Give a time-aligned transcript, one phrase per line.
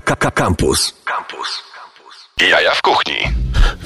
[0.00, 0.94] Campus.
[1.04, 1.62] Campus.
[2.50, 3.16] Jaja w kuchni.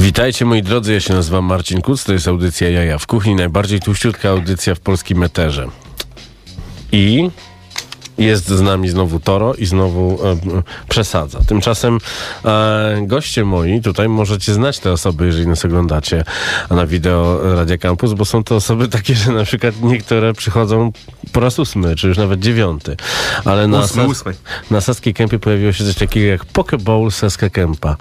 [0.01, 3.81] Witajcie moi drodzy, ja się nazywam Marcin Kuc, to jest audycja Jaja w kuchni, najbardziej
[3.81, 5.69] tuściutka audycja w polskim eterze.
[6.93, 7.31] I
[8.19, 10.37] jest z nami znowu Toro i znowu e,
[10.89, 11.39] przesadza.
[11.47, 11.99] Tymczasem
[12.45, 16.25] e, goście moi, tutaj możecie znać te osoby, jeżeli nas oglądacie
[16.71, 20.93] na wideo Radia Campus, bo są to osoby takie, że na przykład niektóre przychodzą
[21.33, 22.97] po raz ósmy, czy już nawet dziewiąty.
[23.45, 24.35] Ale na, Ósmy, Sas-
[24.71, 27.97] na Saskiej Kępie pojawiło się coś takiego jak Pokeball Saska Kępa.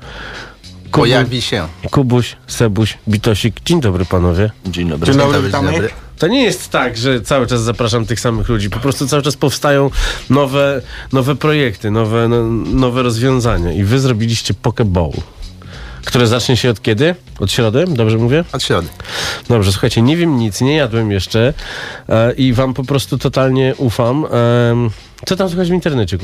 [0.91, 1.68] Kubu- Pojawi się.
[1.91, 3.55] Kubuś, Sebuś, Bitosik.
[3.65, 4.51] Dzień dobry panowie.
[4.65, 5.05] Dzień dobry.
[5.07, 5.71] Dzień dobry, dzień witamy.
[5.71, 5.89] dobry.
[6.21, 8.70] To nie jest tak, że cały czas zapraszam tych samych ludzi.
[8.70, 9.89] Po prostu cały czas powstają
[10.30, 13.71] nowe, nowe projekty, nowe, no, nowe rozwiązania.
[13.71, 15.11] I wy zrobiliście Pokeball,
[16.06, 17.16] które zacznie się od kiedy?
[17.39, 17.86] Od środy?
[17.88, 18.44] Dobrze mówię?
[18.54, 18.88] Od środy.
[19.50, 21.54] Dobrze, słuchajcie, nie wiem nic, nie jadłem jeszcze
[22.10, 24.25] e, i wam po prostu totalnie ufam.
[24.25, 24.89] Em,
[25.25, 26.18] co tam słychać w internecie,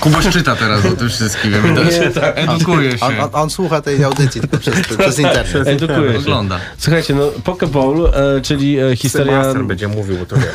[0.00, 0.28] Kubuś?
[0.28, 1.94] Czyta teraz o tym wszystkim, widać.
[2.34, 3.06] Edukuje się.
[3.06, 5.68] On, on, on słucha tej audycji tylko przez, przez internet.
[5.68, 6.18] Edukuję się.
[6.18, 6.60] Ogląda.
[6.78, 9.38] Słuchajcie, no Pokeball, e, czyli e, historia...
[9.38, 10.46] Master będzie mówił, bo to wiesz.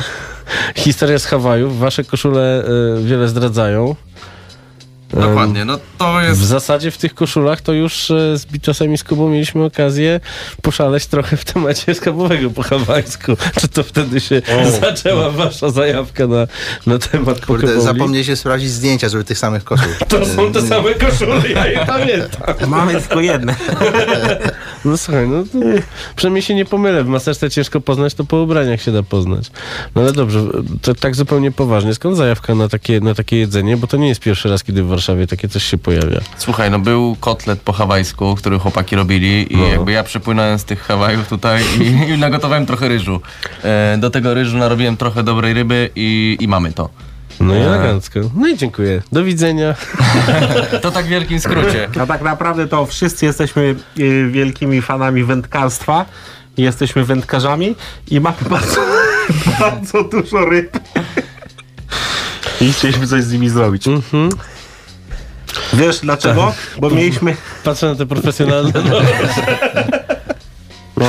[0.86, 1.80] Historia z Hawajów.
[1.80, 2.66] Wasze koszule
[3.00, 3.96] y, wiele zdradzają.
[5.14, 6.40] Dokładnie, no to W jest...
[6.40, 10.20] zasadzie w tych koszulach to już y, z Bitosem i z Kubą mieliśmy okazję
[10.62, 13.38] poszaleć trochę w temacie skarbowego po hawajsku.
[13.60, 14.42] Czy to wtedy się
[14.82, 16.48] zaczęła wasza zajawka na,
[16.88, 19.94] na temat Kurde, zapomnieliście sprawdzić zdjęcia, żeby tych samych koszul.
[20.08, 22.56] To są te same koszule, ja je pamiętam.
[22.68, 23.56] Mamy tylko jedne.
[24.86, 25.60] No słuchaj, no to
[26.16, 27.04] przynajmniej się nie pomylę.
[27.04, 29.52] W maserce ciężko poznać, to po ubraniach się da poznać.
[29.96, 30.40] No ale dobrze,
[30.82, 31.94] to tak zupełnie poważnie.
[31.94, 33.78] Skąd zajawka na takie, na takie jedzenie?
[33.78, 36.20] Bo to nie jest pierwszy raz, kiedy w Warszawie takie coś się pojawia.
[36.38, 39.68] Słuchaj, no był kotlet po hawajsku, który chłopaki robili i No.
[39.68, 43.22] jakby ja przypłynąłem z tych Hawajów tutaj i, i nagotowałem trochę ryżu.
[43.64, 46.90] E, do tego ryżu narobiłem trochę dobrej ryby i, i mamy to.
[47.40, 48.20] No i elegancko.
[48.36, 49.02] No i dziękuję.
[49.12, 49.76] Do widzenia.
[50.82, 51.90] To tak w wielkim skrócie.
[52.02, 56.06] A tak naprawdę to wszyscy jesteśmy y, wielkimi fanami wędkarstwa.
[56.58, 57.76] Jesteśmy wędkarzami
[58.08, 58.82] i mamy bardzo,
[59.60, 60.80] bardzo dużo ryb.
[62.62, 63.86] I chcieliśmy coś z nimi zrobić.
[65.74, 66.54] Wiesz dlaczego?
[66.78, 67.36] Bo mieliśmy...
[67.64, 68.72] Patrzę na te profesjonalne.
[70.98, 71.08] No.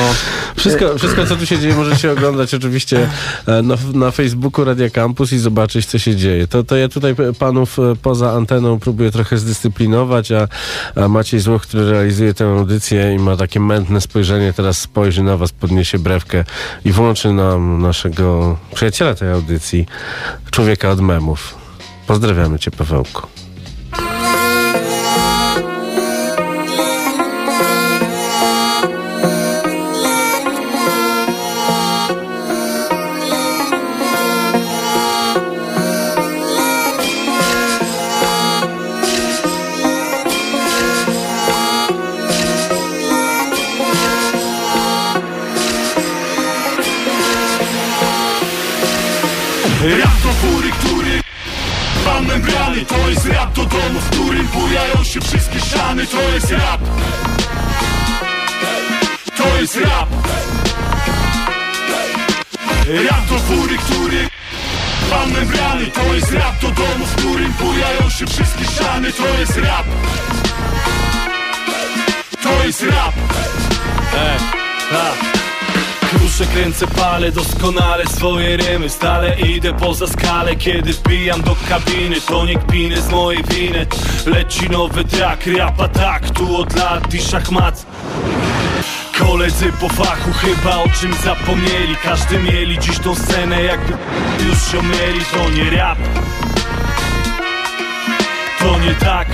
[0.64, 3.08] Wszystko, wszystko, co tu się dzieje, możecie oglądać oczywiście
[3.46, 6.46] e, na, na Facebooku Radia Campus i zobaczyć, co się dzieje.
[6.46, 10.48] To, to ja tutaj panów e, poza anteną próbuję trochę zdyscyplinować, a,
[10.96, 15.36] a Maciej Złoch, który realizuje tę audycję i ma takie mętne spojrzenie, teraz spojrzy na
[15.36, 16.44] was, podniesie brewkę
[16.84, 19.86] i włączy nam naszego przyjaciela tej audycji,
[20.50, 21.54] człowieka od memów.
[22.06, 23.43] Pozdrawiamy cię, Pawełku.
[53.64, 56.80] Do domu, w którym bujają się wszystkie ściany To jest rap.
[59.36, 60.08] To jest rap.
[63.08, 64.28] Rap do fury, który
[65.10, 65.86] Pan membrany.
[65.86, 69.86] To jest rap do domu, w którym bujają się wszystkie ściany To jest rap.
[72.42, 73.14] To jest rap.
[74.14, 74.38] Ej,
[74.90, 75.43] tak
[76.18, 78.90] Kruszę, kręcę, palę doskonale swoje rymy.
[78.90, 82.20] Stale idę poza skalę, kiedy wbijam do kabiny.
[82.20, 83.86] To nie kpiny z mojej winy.
[84.26, 87.86] Leci nowy track, rapa tak Tu od lat i szachmat.
[89.18, 91.96] Koledzy po fachu chyba o czym zapomnieli.
[92.02, 93.92] Każdy mieli dziś tą scenę jakby
[94.48, 95.20] już ją mieli.
[95.32, 95.98] To nie rap.
[98.58, 99.33] To nie tak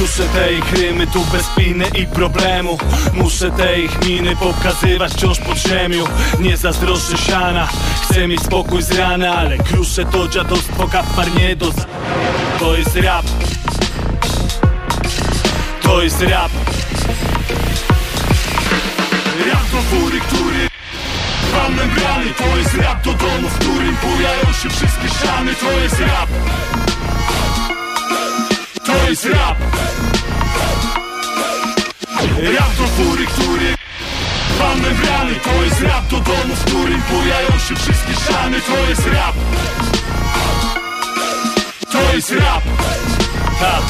[0.00, 2.78] Kruszę te ich rymy tu bez piny i problemu.
[3.14, 6.04] Muszę te ich miny pokazywać wciąż pod ziemią
[6.38, 7.68] Nie zazdroszczę siana,
[8.02, 11.84] chcę mieć spokój z rana Ale kruszę to dziadostwo kapar nie do za-
[12.58, 13.26] To jest rap.
[15.82, 16.52] To jest rap.
[19.46, 20.68] Rap do fury, który
[21.52, 26.00] Pan membrany To jest rap do domu, w którym bujają się wszystkie ściany To jest
[26.00, 26.28] rap
[28.90, 29.58] To jest rap.
[32.56, 33.74] Rap do fury, który
[34.58, 38.60] Pan membrany To jest rap do domu, w którym bujają się wszystkie ściany.
[38.60, 39.34] To jest rap.
[41.90, 42.62] To jest rap.
[43.60, 43.82] Tak,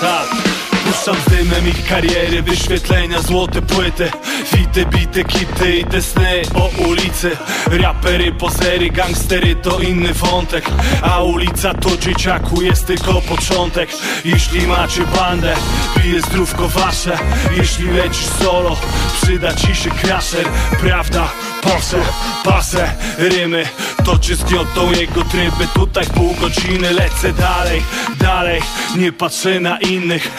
[0.00, 0.51] tak
[0.92, 4.10] Mieszam z dymem ich kariery, wyświetlenia, złote płyty.
[4.44, 7.30] Fity, bite, kity i te sny o ulicy.
[7.66, 10.64] Rapery, pozery, gangstery to inny wątek.
[11.02, 13.90] A ulica to dzieciaku jest tylko początek.
[14.24, 15.54] Jeśli macie bandę,
[15.96, 17.18] pije zdrówko wasze.
[17.56, 18.76] Jeśli lecisz solo,
[19.22, 20.46] przyda ci się crasher
[20.80, 21.28] Prawda,
[21.62, 22.02] Porsche,
[22.44, 23.64] pasę, rymy.
[24.04, 25.66] To cię zgniotą jego tryby.
[25.74, 27.82] Tutaj pół godziny lecę dalej,
[28.18, 28.62] dalej.
[28.96, 30.30] Nie patrzę na innych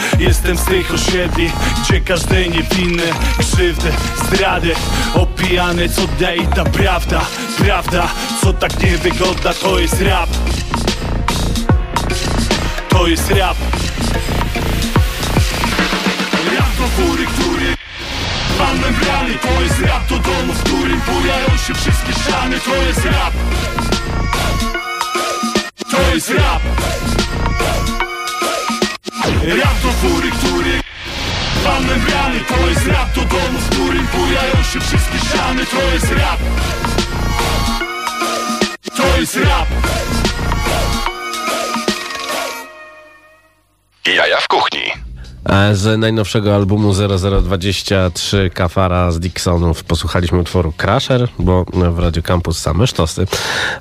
[0.44, 1.52] Jestem z tych osiedli
[1.84, 3.04] Gdzie każdy niewinny
[3.40, 3.92] Krzywdy,
[4.26, 4.76] zdrady
[5.14, 6.02] Opijany co
[6.36, 7.22] i ta prawda
[7.58, 8.08] Prawda,
[8.42, 10.30] co tak niewygodna To jest rap.
[12.90, 13.58] To jest rap.
[16.58, 17.76] Rap do góry, który
[18.58, 23.06] Pan membrany to jest rap do domu, w którym bujają się wszystkie ściany To jest
[23.06, 23.34] rap.
[25.92, 26.62] To jest rap
[29.44, 30.82] Rap do góry, który
[31.64, 35.66] Pan membrany to jest rap do domu, w którym bujają się wszystkie ściany.
[35.66, 36.40] To jest rap.
[38.96, 39.68] To jest rap.
[44.06, 45.03] Jaja w kuchni.
[45.74, 52.88] Z najnowszego albumu 0023 Kafara z Dixonów posłuchaliśmy utworu Crusher, bo w Radio Campus same
[52.88, 53.26] sztosy.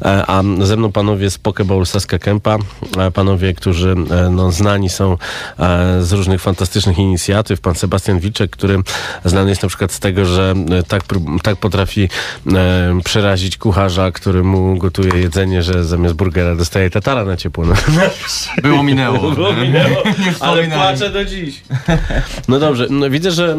[0.03, 2.59] E, A ze mną panowie z Pokeball Saska Kempa,
[2.99, 5.17] e, panowie, którzy e, no, znani są
[6.01, 7.61] z różnych fantastycznych inicjatyw.
[7.61, 8.79] Pan Sebastian Wilczek, który
[9.25, 10.55] znany jest na przykład z tego, że
[10.89, 11.03] tak,
[11.43, 12.09] tak potrafi
[13.05, 17.65] przerazić kucharza, który mu gotuje jedzenie, że zamiast burgera dostaje tatara na ciepło.
[17.65, 17.75] No.
[18.63, 19.19] Było minęło.
[19.65, 20.79] Nie Ale wspominaj.
[20.79, 21.52] płaczę do dziś.
[22.49, 23.57] No dobrze, no widzę, że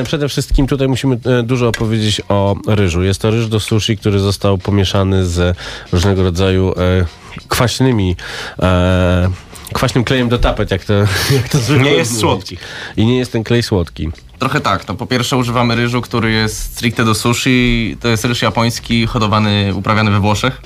[0.00, 3.02] e, przede wszystkim tutaj musimy e, dużo opowiedzieć o ryżu.
[3.02, 5.56] Jest to ryż do sushi, który został pomieszany z
[5.92, 7.04] różnego rodzaju e,
[7.48, 8.16] kwaśnymi
[8.62, 9.30] e,
[9.72, 10.92] kwaśnym klejem do tapet, jak to,
[11.36, 12.56] jak to zwykle Nie jest słodki.
[12.96, 14.08] I nie jest ten klej słodki.
[14.38, 14.88] Trochę tak.
[14.88, 17.96] No, po pierwsze używamy ryżu, który jest stricte do sushi.
[18.00, 20.62] To jest ryż japoński, hodowany, uprawiany we Włoszech.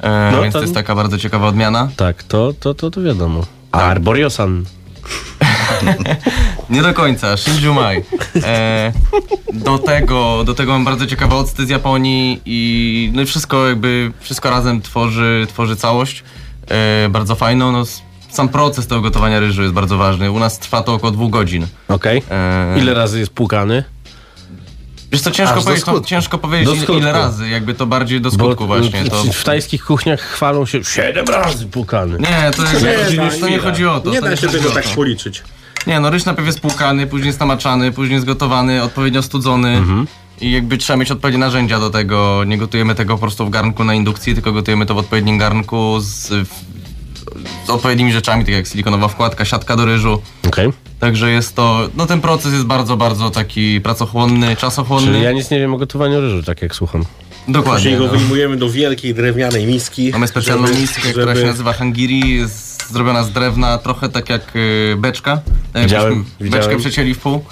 [0.00, 1.88] E, No, więc to- to jest taka bardzo ciekawa odmiana.
[1.96, 3.46] Tak, to, to, to, to wiadomo.
[3.72, 4.64] Arboriosan.
[6.70, 8.02] Nie do końca, Shinjumai.
[8.44, 8.92] E,
[9.52, 14.12] do, tego, do tego mam bardzo ciekawy octy z Japonii i, no i wszystko jakby,
[14.20, 16.24] wszystko razem tworzy, tworzy całość.
[16.70, 17.72] E, bardzo fajną.
[17.72, 17.84] No,
[18.30, 20.30] sam proces tego gotowania ryżu jest bardzo ważny.
[20.30, 21.66] U nas trwa to około dwóch godzin.
[21.88, 22.22] Okej.
[22.30, 23.84] E, Ile razy jest płukany?
[25.12, 26.04] Wiesz co, ciężko, powiedzieć, skutku.
[26.06, 29.04] ciężko powiedzieć ile, ile razy, jakby to bardziej do skutku właśnie.
[29.04, 29.24] To...
[29.32, 32.18] w, tajskich kuchniach chwalą się siedem razy płukany.
[32.18, 32.84] Nie, to, jest,
[33.16, 34.10] Nie, to, nie chodzi o to.
[34.10, 34.94] Nie to da się tego tak to.
[34.94, 35.42] policzyć.
[35.86, 40.06] Nie, no ryż najpierw jest płukany, później jest namaczany, później jest gotowany, odpowiednio studzony Mhm.
[40.40, 42.44] i jakby trzeba mieć odpowiednie narzędzia do tego.
[42.46, 45.96] Nie gotujemy tego po prostu w garnku na indukcji, tylko gotujemy to w odpowiednim garnku
[46.00, 46.50] z, w,
[47.66, 50.22] z odpowiednimi rzeczami, tak jak silikonowa wkładka, siatka do ryżu.
[50.48, 50.68] Okej.
[51.00, 55.06] Także jest to, no ten proces jest bardzo, bardzo taki pracochłonny, czasochłonny.
[55.12, 57.04] Czyli ja nic nie wiem o gotowaniu ryżu, tak jak słucham.
[57.48, 57.72] Dokładnie.
[57.90, 58.10] Później go No.
[58.18, 60.10] wyjmujemy do wielkiej drewnianej miski.
[60.12, 64.30] Mamy specjalną żeby- miskę, żeby- która się nazywa hangiri, jest zrobiona z drewna, trochę tak
[64.30, 65.40] jak y, beczka.
[65.72, 66.66] Tak Widziałem, jakbyśmy widziałem.
[66.68, 67.44] Beczkę przecięli w pół.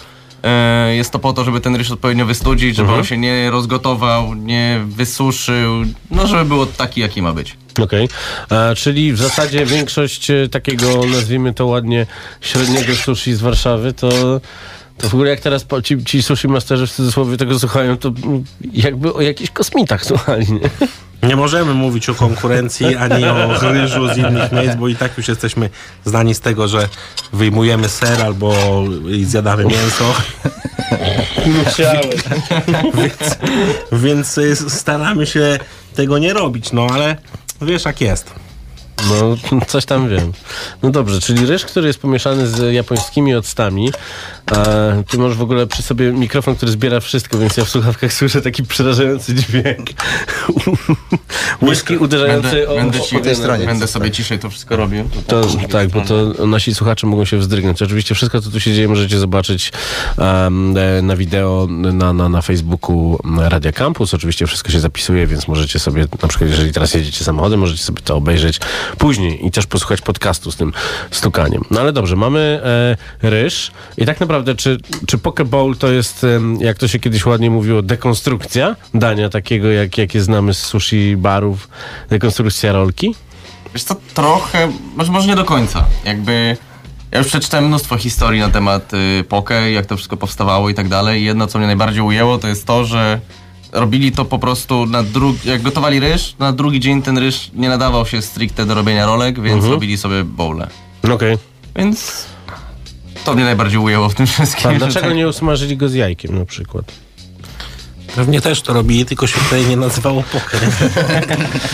[0.43, 2.99] E, Jest to po to, żeby ten ryż odpowiednio wystudzić, żeby Mhm.
[3.01, 5.75] on się nie rozgotował, nie wysuszył,
[6.11, 7.57] no żeby było taki, jaki ma być.
[7.83, 8.09] Okej,
[8.51, 12.07] E, czyli w zasadzie większość e, takiego, nazwijmy to ładnie,
[12.41, 14.09] średniego sushi z Warszawy, to,
[14.99, 18.13] to w ogóle jak teraz ci, ci sushi masterzy w cudzysłowie tego słuchają, to
[18.73, 20.71] jakby o jakichś kosmitach słuchali, nie?
[21.23, 25.29] Nie możemy mówić o konkurencji ani o ryżu z innych miejsc, bo i tak już
[25.29, 25.71] jesteśmy
[26.05, 26.89] znani z tego, że
[27.33, 28.55] wyjmujemy ser albo
[29.23, 30.15] zjadamy mięso.
[32.95, 33.39] więc,
[33.93, 35.59] więc y, staramy się
[35.95, 37.17] tego nie robić, no ale
[37.63, 38.48] wiesz jak jest.
[39.07, 39.37] No,
[39.67, 40.33] coś tam wiem.
[40.83, 43.93] No dobrze, czyli ryż, który jest pomieszany z japońskimi octami.
[44.53, 48.13] E, ty masz w ogóle przy sobie mikrofon, który zbiera wszystko, więc ja w słuchawkach
[48.19, 49.89] słyszę taki przerażający dźwięk.
[51.63, 53.67] Łyżki uderzające Będę, o, będę, ci, o ten- stronie.
[53.67, 55.09] będę sobie ciszej to wszystko robił.
[55.27, 57.83] To, tak, bo to nasi słuchacze mogą się wzdrygnąć.
[57.83, 59.73] Oczywiście wszystko, co tu się dzieje, możecie zobaczyć
[60.19, 64.15] um, na wideo na, na, na Facebooku Radia Campus.
[64.15, 68.03] Oczywiście wszystko się zapisuje, więc możecie sobie, na przykład jeżeli teraz jedziecie samochodem, możecie sobie
[68.03, 68.61] to obejrzeć
[68.99, 70.73] później i też posłuchać podcastu z tym
[71.11, 71.65] stukaniem.
[71.71, 72.61] No ale dobrze, mamy
[73.23, 76.27] e, ryż i tak naprawdę, czy, czy Pokeball to jest,
[76.61, 81.69] jak to się kiedyś ładnie mówiło, dekonstrukcja dania takiego, jak, jakie znamy z sushi barów,
[82.11, 83.15] dekonstrukcja rolki?
[83.75, 85.85] Wiesz co, trochę, może, może nie do końca.
[86.05, 86.57] Jakby
[87.11, 90.89] ja już przeczytałem mnóstwo historii na temat y, poke, jak to wszystko powstawało i tak
[90.89, 91.25] dalej.
[91.25, 93.21] Jedno, co mnie najbardziej ujęło, to jest to, że
[93.73, 97.69] robili to po prostu na drugi, jak gotowali ryż, na drugi dzień ten ryż nie
[97.69, 100.69] nadawał się stricte do robienia rolek, więc robili sobie bowle.
[101.13, 101.39] Okej.
[101.77, 102.27] Więc
[103.25, 104.71] To mnie najbardziej ujęło w tym wszystkim.
[104.71, 106.93] A dlaczego tak- nie usmażyli go z jajkiem na przykład?
[108.17, 110.61] Pewnie też to robili, tylko się tutaj nie nazywało poker.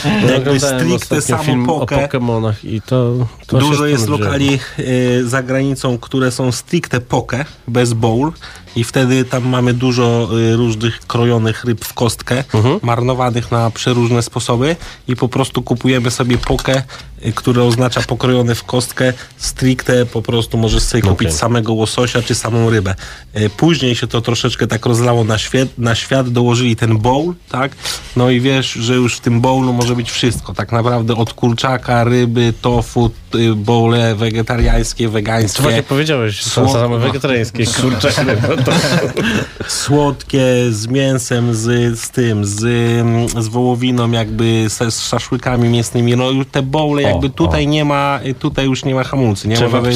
[0.05, 1.99] Jakby Oglądałem stricte samo film o poke.
[1.99, 7.45] Pokemonach i to, to się Dużo jest lokali y, za granicą, które są stricte poke,
[7.69, 8.33] bez bowl
[8.77, 12.79] i wtedy tam mamy dużo y, różnych krojonych ryb w kostkę, Mhm.
[12.83, 14.77] marnowanych na przeróżne sposoby
[15.09, 16.83] i po prostu kupujemy sobie poke,
[17.27, 21.39] y, które oznacza pokrojone w kostkę, stricte po prostu możesz sobie kupić Okej.
[21.39, 22.95] samego łososia czy samą rybę.
[23.37, 27.73] Y, Później się to troszeczkę tak rozlało na świat, na świat dołożyli ten bowl, tak?
[28.17, 32.05] No i wiesz, że już w tym bowlu może być wszystko, tak naprawdę od kurczaka,
[32.05, 33.11] ryby, tofu,
[33.57, 38.64] bowle wegetariańskie, To wegańskie, właśnie powiedziałeś, są same wegetariańskie, kurczak, ryba, to
[39.67, 42.65] słodkie z mięsem, z, z tym, z,
[43.01, 46.17] mm, z wołowiną, jakby z, z szaszłykami mięsnymi.
[46.17, 49.49] No już te bowle jakby tutaj nie ma, tutaj już nie ma hamulcy.
[49.49, 49.91] Nie trzeba można,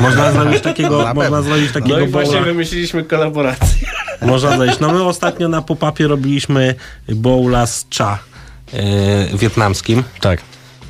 [0.00, 3.88] można zrobić takiego, Na można zrobić takiego No i właśnie wymyśliliśmy kolaborację.
[4.26, 4.80] Można zejść.
[4.80, 6.74] No my ostatnio na popapie robiliśmy
[7.08, 8.18] bowla z cha
[8.72, 10.02] e, wietnamskim.
[10.20, 10.40] Tak.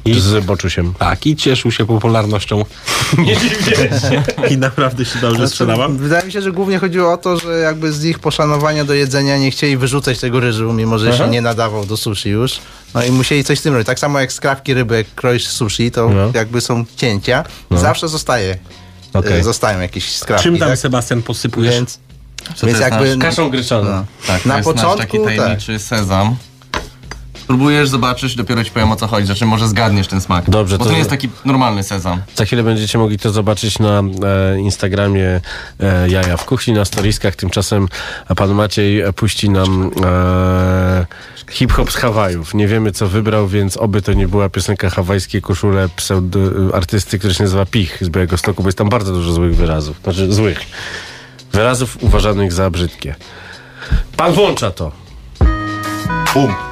[0.04, 0.95] I z boczusiem.
[0.99, 2.64] Tak, i cieszył się popularnością.
[3.19, 4.23] Nie dziwię się.
[4.50, 5.92] I naprawdę się dobrze sprzedawał.
[5.92, 9.38] Wydaje mi się, że głównie chodziło o to, że jakby z ich poszanowania do jedzenia
[9.38, 12.59] nie chcieli wyrzucać tego ryżu, mimo że się nie nadawał do sushi już.
[12.95, 13.87] No i musieli coś z tym robić.
[13.87, 16.30] Tak samo jak skrawki ryby, jak kroisz sushi, to No.
[16.35, 17.45] jakby są cięcia.
[17.71, 18.59] Zawsze zostaje.
[19.25, 20.45] E, Zostają jakieś skrawki.
[20.45, 20.78] Czym tam, tak?
[20.78, 21.75] Sebastian, posypujesz?
[21.75, 21.99] Więc,
[22.49, 23.16] więc jest jakby...
[23.19, 23.90] Kaszą gryczaną.
[23.90, 24.04] No.
[24.26, 26.37] Tak, Na to jest nasz taki początku, tajemniczy sezam.
[27.50, 29.26] Spróbujesz, zobaczysz, dopiero ci powiem o co chodzi.
[29.26, 30.50] Znaczy może zgadniesz ten smak.
[30.50, 32.23] Dobrze, Bo to- to nie jest taki normalny sezam.
[32.35, 34.02] Za chwilę będziecie mogli to zobaczyć na
[34.54, 35.40] e, Instagramie
[35.80, 37.37] e, Jaja w Kuchni, na storiskach.
[37.37, 37.88] Tymczasem
[38.37, 41.07] pan Maciej e, puści nam e,
[41.50, 42.54] hip-hop z Hawajów.
[42.54, 46.40] Nie wiemy, co wybrał, więc oby to nie była piosenka hawajskie koszule pseudo,
[46.75, 49.97] artysty, który się nazywa Pich z Białego Stoku, bo jest tam bardzo dużo złych wyrazów.
[50.02, 50.61] Znaczy złych.
[51.52, 53.14] Wyrazów uważanych za brzydkie.
[54.16, 54.92] Pan włącza to.
[56.35, 56.70] Bum.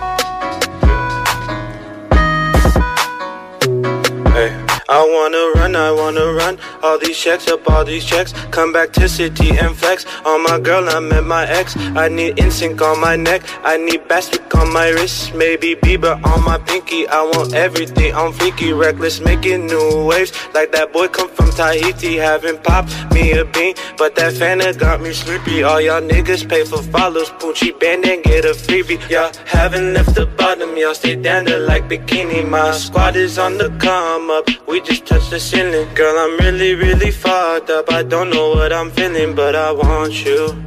[4.90, 6.58] I wanna run, I wanna run.
[6.82, 8.32] All these checks up, all these checks.
[8.50, 10.06] Come back to city and flex.
[10.24, 11.76] On my girl, I met my ex.
[11.76, 13.42] I need NSYNC on my neck.
[13.64, 15.34] I need Bastwick on my wrist.
[15.34, 17.06] Maybe Bieber on my pinky.
[17.06, 18.14] I want everything.
[18.14, 20.32] I'm freaky, reckless, making new waves.
[20.54, 23.74] Like that boy come from Tahiti, having popped me a bean.
[23.98, 25.64] But that Fanta got me sleepy.
[25.64, 27.28] All y'all niggas pay for follows.
[27.40, 28.98] Poochie band and get a freebie.
[29.10, 30.74] Y'all haven't left the bottom.
[30.78, 32.48] Y'all stay down there like bikini.
[32.48, 34.48] My squad is on the come up.
[34.66, 35.92] We just touched the ceiling.
[35.94, 37.90] Girl, I'm really, really fucked up.
[37.90, 40.64] I don't know what I'm feeling, but I want you.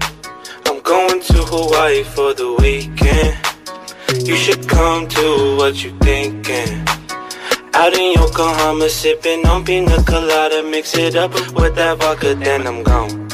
[0.65, 3.37] I'm going to Hawaii for the weekend.
[4.27, 6.85] You should come to what you thinking.
[7.73, 12.83] Out in Yokohama, sipping on pina colada, mix it up with that vodka, then I'm
[12.83, 13.27] gone.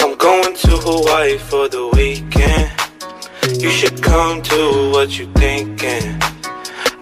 [0.00, 2.70] I'm going to Hawaii for the weekend.
[3.60, 6.33] You should come to what you thinking.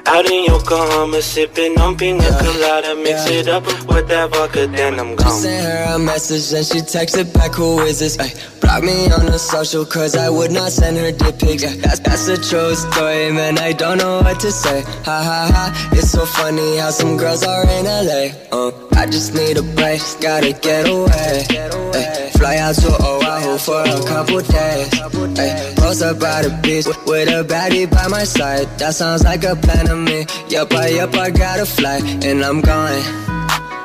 [0.07, 5.15] Out in Yokohama, sipping on pina colada, mix it up with that vodka, then I'm
[5.17, 5.31] gone.
[5.31, 8.19] Sent her a message and she texted back, who is this?
[8.19, 11.63] Ay, block me on the social cause I would not send her dick pics.
[11.63, 14.83] Yeah, that's, that's a true story, man, I don't know what to say.
[14.83, 18.35] Ha ha ha, it's so funny how some girls are in LA.
[18.51, 21.47] Uh, I just need a break, gotta get away.
[21.95, 24.91] Ay, fly out to Oahu for a couple days.
[25.39, 28.67] Ay, up by the beach with, with a baddie by my side.
[28.79, 30.27] That sounds like a plan to me.
[30.49, 33.05] Yup, I, yup, I gotta fly, and I'm going.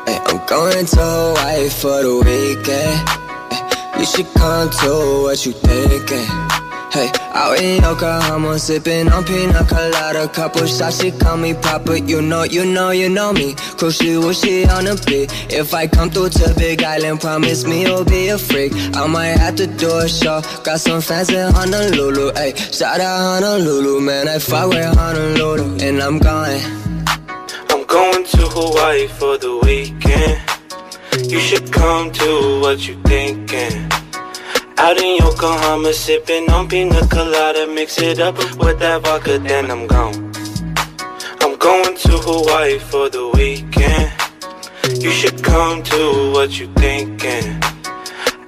[0.09, 2.97] Ay, I'm going to Hawaii for the weekend.
[3.53, 4.91] Ay, you should come to
[5.23, 6.29] what you thinking.
[6.95, 11.99] Hey, out in Yokohama, sipping on pina colada, a couple shots, she call me Papa.
[11.99, 13.53] You know, you know, you know me.
[13.79, 15.29] What she on the beat?
[15.53, 18.73] If I come through to Big Island, promise me you'll be a freak.
[18.95, 20.41] I might have to do a show.
[20.63, 22.55] Got some fans in Honolulu, hey.
[22.55, 24.27] Shout out Honolulu, man.
[24.27, 26.61] I fuck with Honolulu, and I'm going.
[27.69, 30.41] I'm going to Hawaii for the weekend.
[31.31, 34.06] You should come to what you thinking.
[34.79, 39.87] Out in Yokohama, sipping on pina colada, mix it up with that vodka, then I'm
[39.87, 40.13] gone.
[41.41, 44.13] I'm going to Hawaii for the weekend.
[45.01, 47.59] You should come to what you thinking.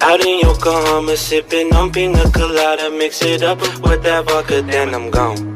[0.02, 5.10] Out in Yokohama, sipping on pina colada, mix it up with that vodka, then I'm
[5.10, 5.56] gone.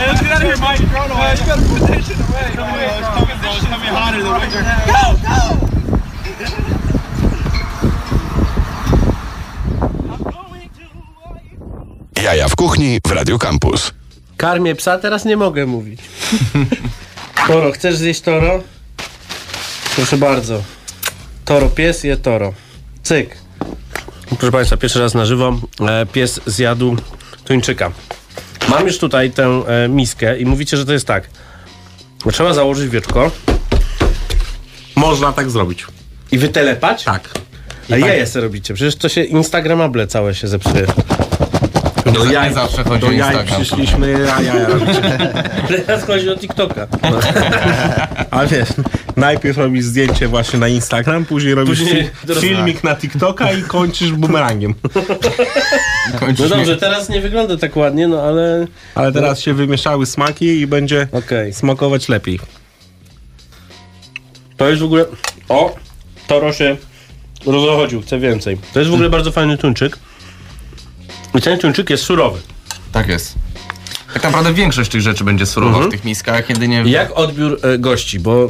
[0.00, 0.80] Hey, let's get out of here, Mike.
[0.80, 2.46] Uh, you gotta position away.
[2.46, 4.62] It's coming, it's coming, it's coming hotter than winter.
[4.88, 5.40] Go, go!
[12.22, 13.92] Jaja w kuchni w Radio Campus.
[14.36, 16.00] Karmię psa, teraz nie mogę mówić.
[17.48, 18.62] toro, chcesz zjeść toro?
[19.94, 20.62] Proszę bardzo.
[21.44, 22.52] Toro pies je toro.
[23.02, 23.36] Cyk.
[24.38, 25.56] Proszę Państwa, pierwszy raz na żywo.
[25.88, 26.96] E, pies zjadł
[27.44, 27.90] tuńczyka.
[28.70, 31.30] Mam już tutaj tę e, miskę i mówicie, że to jest tak.
[32.24, 33.30] Bo trzeba założyć wieczko
[34.96, 35.86] Można tak zrobić.
[36.32, 37.04] i wytelepać?
[37.04, 37.28] Tak.
[37.90, 38.74] A I tak- jaja se robicie.
[38.74, 40.86] Przecież to się Instagramable całe się zepsuje.
[42.04, 43.56] Do jaj zawsze chodzi Do o jaj Instagram.
[43.60, 44.66] przyszliśmy, a jaja
[45.86, 46.86] Teraz chodzi o TikToka.
[48.30, 48.68] A wiesz,
[49.16, 54.12] najpierw robisz zdjęcie właśnie na Instagram, później robisz Później fi- filmik na TikToka i kończysz
[54.12, 54.74] bumerangiem.
[56.12, 58.66] No Kończysz dobrze, teraz nie wygląda tak ładnie, no ale...
[58.94, 61.52] Ale teraz się wymieszały smaki i będzie Okej.
[61.52, 62.40] smakować lepiej.
[64.56, 65.04] To jest w ogóle...
[65.48, 65.76] O!
[66.26, 66.76] Toro się
[67.46, 68.58] rozchodził, chcę więcej.
[68.72, 69.98] To jest w ogóle bardzo fajny tuńczyk.
[71.34, 72.40] I ten tuńczyk jest surowy.
[72.92, 73.34] Tak jest.
[74.14, 75.90] Tak naprawdę większość tych rzeczy będzie surowa Mhm.
[75.90, 76.82] w tych miskach, jedynie...
[76.86, 78.48] Jak odbiór e, gości, bo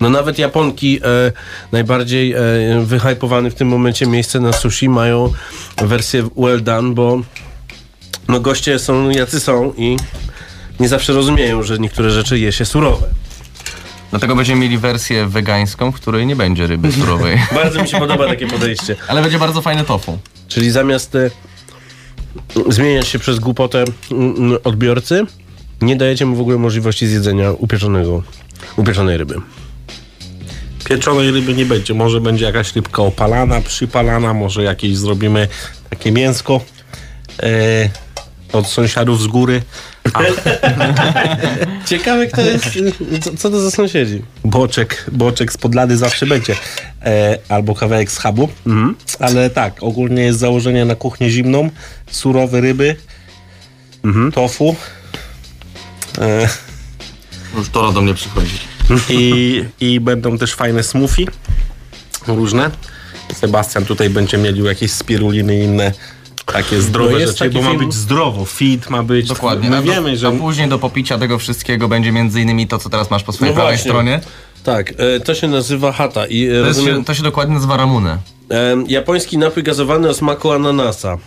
[0.00, 1.32] no nawet Japonki e,
[1.72, 2.38] najbardziej e,
[2.84, 5.32] wyhypowany w tym momencie miejsce na sushi mają
[5.82, 7.20] wersję well done, bo
[8.28, 9.96] no goście są jacy są i
[10.80, 13.06] nie zawsze rozumieją, że niektóre rzeczy je się surowe.
[14.10, 17.38] Dlatego będziemy mieli wersję wegańską, w której nie będzie ryby surowej.
[17.54, 18.96] Bardzo mi się podoba takie podejście.
[19.08, 20.18] Ale będzie bardzo fajne tofu.
[20.48, 21.30] Czyli zamiast e,
[22.68, 25.26] zmieniać się przez głupotę mm, mm, odbiorcy,
[25.80, 28.22] nie dajecie mu w ogóle możliwości zjedzenia upieczonego,
[28.76, 29.34] upieczonej ryby.
[30.84, 31.94] Pieczonej ryby nie będzie.
[31.94, 35.48] Może będzie jakaś rybka opalana, przypalana, może jakieś zrobimy
[35.90, 36.60] takie mięsko
[37.42, 37.90] e,
[38.52, 39.62] od sąsiadów z góry.
[41.86, 42.64] Ciekawe kto jest,
[43.20, 44.22] co, co to za sąsiedzi.
[44.44, 46.56] Boczek, boczek z podlady zawsze będzie.
[47.02, 48.48] E, albo kawałek schabu.
[49.18, 51.70] Ale tak, ogólnie jest założenie na kuchnię zimną.
[52.10, 52.96] Surowe ryby,
[54.34, 54.76] tofu.
[56.18, 56.48] E,
[57.56, 58.58] Już Toro do mnie przychodzi.
[59.10, 61.24] i, I będą też fajne smoothie.
[62.26, 62.70] Różne.
[63.34, 65.92] Sebastian tutaj będzie mielił jakieś spiruliny i inne
[66.52, 69.28] takie zdrowe No jest rzeczy, bo ma film- być zdrowo, fit ma być.
[69.28, 69.70] Dokładnie.
[69.70, 72.88] My a, wiemy, że a później do popicia tego wszystkiego będzie między innymi to, co
[72.90, 73.90] teraz masz po swojej No prawej właśnie.
[73.90, 74.20] stronie.
[74.64, 77.76] Tak, e, to się nazywa hata i e, To, rozumiem, się, to się dokładnie nazywa
[77.76, 78.18] ramune.
[78.50, 81.18] e, japoński napój gazowany o smaku ananasa.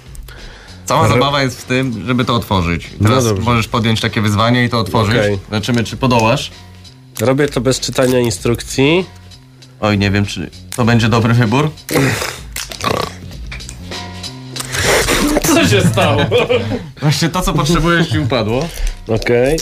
[0.85, 2.89] Cała zabawa jest w tym, żeby to otworzyć.
[3.01, 3.43] I Teraz dobrze.
[3.43, 5.15] możesz podjąć takie wyzwanie i to otworzyć.
[5.17, 5.39] Okej.
[5.49, 6.51] Zobaczymy, czy podołasz.
[7.21, 9.05] Robię to bez czytania instrukcji.
[9.81, 11.69] Oj, nie wiem, czy to będzie dobry wybór.
[15.71, 16.21] się stało?
[17.01, 18.67] Właśnie to, co potrzebujesz, ci upadło.
[19.07, 19.57] Okej,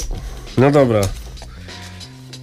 [0.57, 1.01] no dobra.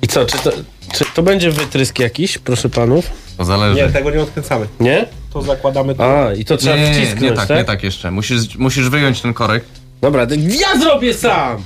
[0.02, 0.50] I co, czy to,
[0.94, 3.10] czy to będzie wytrysk jakiś, proszę panów?
[3.36, 3.82] To zależy.
[3.82, 4.66] Nie, tego nie odkręcamy.
[4.80, 5.06] Nie?
[5.32, 6.26] To zakładamy to.
[6.26, 8.10] A, i to trzeba nie, wcisnąć, nie tak, nie tak jeszcze.
[8.10, 9.64] Musisz, musisz wyjąć ten korek.
[10.00, 11.64] Dobra, to ja zrobię sam!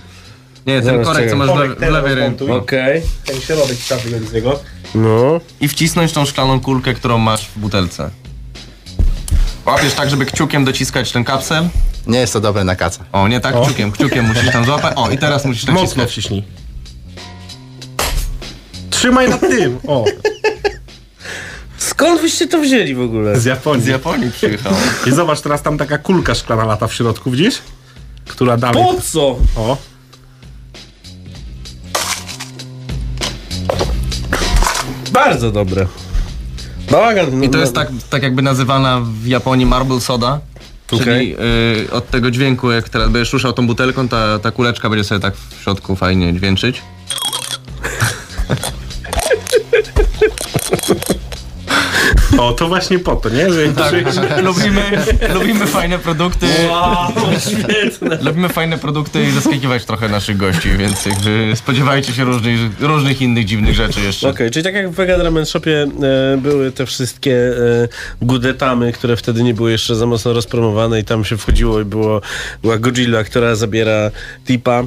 [0.66, 2.38] Nie, ten Zaraz, korek, co masz w, Korek le- w lewej ręce.
[2.38, 2.50] rozmontuj.
[2.50, 4.60] Okej, Ten środek trzeba wyjąć z niego.
[4.94, 5.40] no.
[5.60, 8.10] I wcisnąć tą szklaną kulkę, którą masz w butelce.
[9.70, 11.68] Łapiesz tak, żeby kciukiem dociskać ten kapsel.
[12.06, 13.04] Nie jest to dobre na kaca.
[13.12, 14.92] O, nie tak, kciukiem, kciukiem musisz tam złapać.
[14.96, 16.10] O, i teraz musisz tak Mocno cisnąć.
[16.10, 16.44] wciśnij.
[18.90, 19.78] Trzymaj nad tym.
[19.86, 20.04] O,
[21.78, 23.40] Skąd wyście to wzięli w ogóle?
[23.40, 23.84] z Japonii.
[23.84, 24.72] Z Japonii przyjechał.
[25.06, 27.58] I zobacz, teraz tam taka kulka szklana lata w środku, widzisz?
[28.28, 28.84] Która dalej...
[28.84, 29.20] Po co?
[29.56, 29.76] O,
[35.12, 35.86] Bardzo dobre.
[36.90, 37.44] Bałagan.
[37.44, 40.40] I to jest tak, tak jakby nazywana w Japonii marble soda.
[40.86, 41.36] Czyli Okej.
[41.84, 45.20] y, od tego dźwięku, jak teraz będziesz ruszał tą butelką, ta, ta kuleczka będzie sobie
[45.20, 46.82] tak w środku fajnie dźwięczyć.
[52.38, 53.52] O, to właśnie po to, nie?
[53.52, 53.92] Że Tak,
[54.42, 54.82] lubimy,
[55.34, 56.46] lubimy fajne produkty.
[56.70, 58.18] Wow, świetne.
[58.22, 63.44] Lubimy fajne produkty i zaskakiwać trochę naszych gości, więc jakby spodziewajcie się różnych, różnych innych
[63.44, 64.28] dziwnych rzeczy jeszcze.
[64.28, 67.88] Okej, czyli tak jak w Vegan Ramen Shopie e, były te wszystkie e,
[68.22, 72.20] gudetamy, które wtedy nie były jeszcze za mocno rozpromowane i tam się wchodziło i było,
[72.62, 74.10] była Godzilla, która zabiera
[74.46, 74.82] tipa.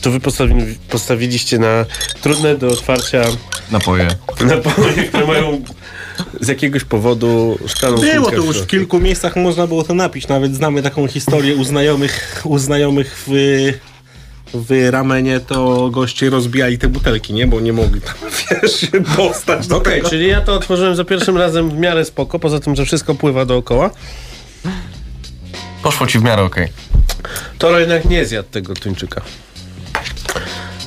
[0.00, 1.84] To wy postawili, postawiliście na
[2.22, 3.22] trudne do otwarcia
[3.70, 4.08] Napoje.
[4.40, 5.62] napoje, które mają
[6.40, 10.28] z jakiegoś powodu szklaną Było to w już w kilku miejscach można było to napić.
[10.28, 13.32] Nawet znamy taką historię u znajomych, u znajomych w,
[14.54, 17.46] w ramenie, to goście rozbijali te butelki, nie?
[17.46, 18.14] Bo nie mogli tam,
[18.62, 20.08] wiesz, się dostać do Okej, tego.
[20.08, 23.44] czyli ja to otworzyłem za pierwszym razem w miarę spoko, poza tym, że wszystko pływa
[23.44, 23.90] dookoła.
[25.82, 26.68] Poszło ci w miarę okej.
[27.58, 29.20] Toro jednak nie zjadł tego tuńczyka.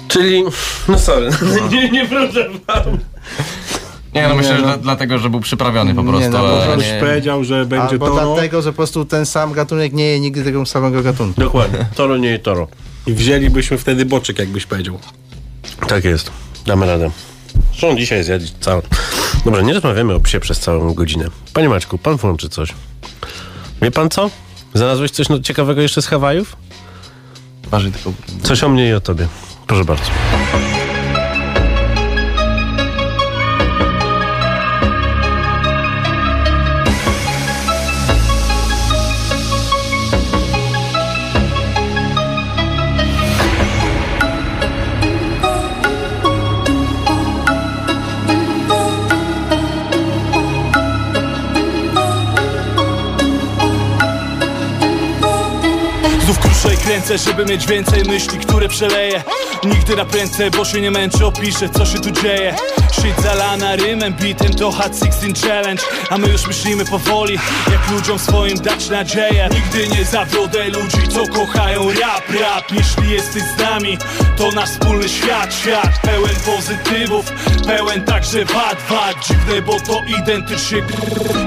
[0.08, 0.44] Czyli,
[0.88, 1.30] no sorry,
[1.72, 3.00] nie, nie wróżę wam.
[4.14, 4.68] Nie, no myślę, Nie, że no.
[4.68, 6.30] dla, dlatego, że był przyprawiony po Nie, prostu.
[6.32, 9.26] no, bo ale Ktoś nie- powiedział, że będzie Albo toro dlatego, że po prostu ten
[9.26, 11.42] sam gatunek nie je nigdy tego samego gatunku.
[11.42, 11.86] Dokładnie.
[11.96, 12.68] Toro nie toro.
[13.08, 15.00] i wzięlibyśmy wtedy boczek, jakbyś powiedział.
[15.88, 16.32] Tak jest.
[16.66, 17.12] Damy radę.
[17.72, 18.82] Zresztą dzisiaj zjadł całe.
[19.46, 21.26] Dobra, nie rozmawiamy o psie przez całą godzinę.
[21.54, 22.74] Panie Maćku, pan włączy coś.
[23.82, 24.30] Wie pan co?
[24.74, 26.56] Znalazłeś coś no- ciekawego jeszcze z Hawajów?
[27.72, 28.14] Tylko...
[28.44, 29.28] Coś o mnie i o tobie.
[29.68, 30.04] Proszę bardzo.
[57.02, 59.24] Kręcę, żeby mieć więcej myśli, które przeleję.
[59.64, 62.56] Nigdy na prędce, bo się nie męczę, opiszę co się tu dzieje.
[62.92, 65.84] Shit zalana rymem, bitem to Hot 16 Challenge.
[66.10, 67.40] A my już myślimy powoli,
[67.72, 69.50] jak ludziom swoim dać nadzieję.
[69.52, 73.98] Nigdy nie zawiodę ludzi, co kochają rap, rap Jeśli jesteś z nami,
[74.38, 77.26] to nasz wspólny świat, świat Pełen pozytywów,
[77.66, 79.16] pełen także wad, wad.
[79.28, 80.82] Dziwne, bo to identycznie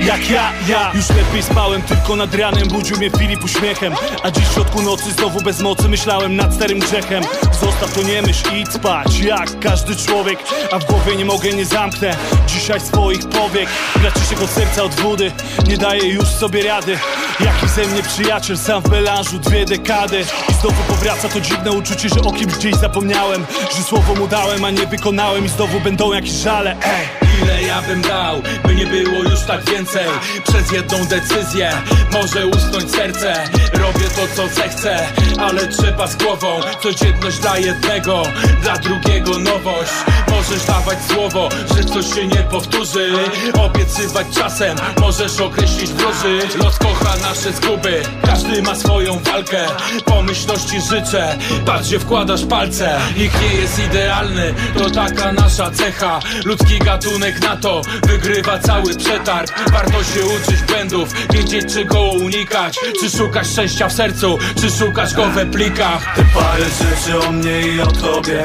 [0.06, 0.92] jak ja, ja.
[0.94, 3.94] Już lepiej spałem, tylko nad ranem budził mnie Filip uśmiechem.
[4.22, 7.24] A dziś w środku nocy znowu bez mocy myślałem nad starym grzechem.
[7.60, 10.38] Zostaw to nie myśl, idź spać jak każdy człowiek.
[10.72, 13.68] A w głowie nie mogę, nie zamknę dzisiaj swoich powiek.
[13.96, 15.32] Braciszek od serca od wody,
[15.68, 16.98] nie daję już sobie rady.
[17.40, 20.24] Jaki ze mnie przyjaciel, sam w melanżu dwie dekady.
[20.48, 23.46] I znowu powraca to dziwne uczucie, że o kimś gdzieś zapomniałem.
[23.76, 25.44] Że słowo mu dałem, a nie wykonałem.
[25.44, 27.23] I znowu będą jakieś żale, ej
[27.62, 30.06] Ja bym dał, by nie było już tak więcej.
[30.48, 31.72] Przez jedną decyzję
[32.12, 33.44] może usnąć serce.
[33.72, 35.06] Robię to co zechcę,
[35.38, 36.60] ale trzeba z głową.
[36.82, 38.22] Codzienność dla jednego,
[38.62, 39.92] dla drugiego nowość.
[40.30, 43.12] Możesz dawać słowo, że coś się nie powtórzy.
[43.58, 49.66] Obiecywać czasem, możesz określić wróży Los kocha nasze zguby, każdy ma swoją walkę.
[50.04, 53.00] Pomyślności życzę, bardziej wkładasz palce.
[53.16, 56.20] Nikt nie jest idealny, to taka nasza cecha.
[56.44, 59.70] Ludzki gatunek na to wygrywa cały przetarg.
[59.72, 62.80] Warto się uczyć błędów, wiedzieć czego unikać.
[63.00, 66.14] Czy szukasz szczęścia w sercu, czy szukasz go we plikach?
[66.16, 68.42] Te parę rzeczy o mnie i o tobie.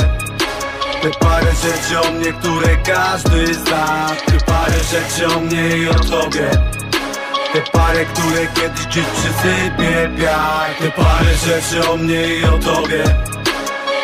[1.02, 4.10] Te parę rzeczy o mnie, które każdy zna.
[4.26, 6.50] Te parę rzeczy o mnie i o tobie.
[7.54, 13.04] Te parę, które kiedyś gdzieś przysypie piach Te parę rzeczy o mnie i o tobie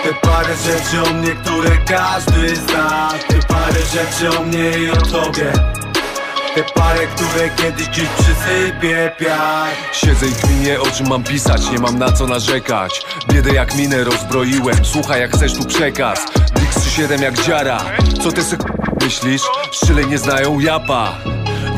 [0.05, 3.09] Te parę rzeczy o mnie, które każdy zna.
[3.27, 5.51] Te parę rzeczy o mnie i o tobie.
[6.55, 9.67] Te parę, które kiedyś gdzieś przysypie piach.
[9.93, 13.05] Siedzę i kminię o czym mam pisać, nie mam na co narzekać.
[13.33, 16.25] Biedę jak minę rozbroiłem, słuchaj jak chcesz tu przekaz.
[16.53, 17.77] Blix 37 jak dziara,
[18.23, 18.57] co ty se
[19.01, 19.41] myślisz?
[19.71, 21.17] Szczyle nie znają japa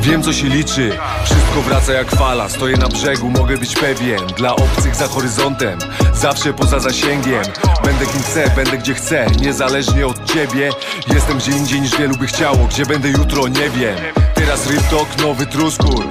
[0.07, 0.91] Wiem co się liczy,
[1.23, 2.49] wszystko wraca jak fala.
[2.49, 4.19] Stoję na brzegu, mogę być pewien.
[4.37, 5.79] Dla obcych za horyzontem,
[6.13, 7.43] zawsze poza zasięgiem.
[7.83, 9.27] Będę kim chcę, będę gdzie chcę.
[9.41, 10.69] Niezależnie od ciebie.
[11.13, 12.57] Jestem gdzie indziej niż wielu by chciało.
[12.69, 13.97] Gdzie będę jutro, nie wiem.
[14.35, 16.05] Teraz Rybtok, nowy Truskur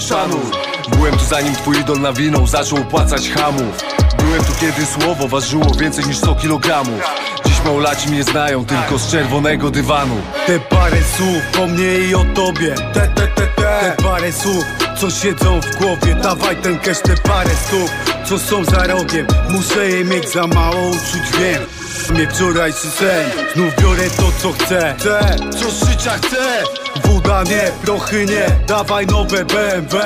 [0.00, 0.50] Szanuj
[0.96, 3.84] Byłem tu zanim twój idol nawinął Zaczął opłacać hamów
[4.18, 7.00] Byłem tu kiedy słowo ważyło więcej niż 100 kilogramów.
[7.46, 10.16] Dziś małolaci mnie znają tylko z czerwonego dywanu.
[10.46, 12.74] Te parę słów o mnie i o tobie.
[12.74, 13.46] Te, te, te, te.
[13.80, 14.64] Te parę słów,
[15.00, 16.14] co siedzą w głowie.
[16.14, 17.90] Dawaj ten cash, te parę słów
[18.24, 19.26] Co są za rogiem.
[19.50, 21.62] Muszę je mieć za mało uczuć, wiem.
[22.10, 24.94] Mnie wczorajszy sen Znów biorę to, co chcę.
[24.98, 26.62] Chcę, co z życia chcę.
[27.04, 28.46] Woda nie, prochy nie.
[28.66, 29.98] Dawaj nowe BMW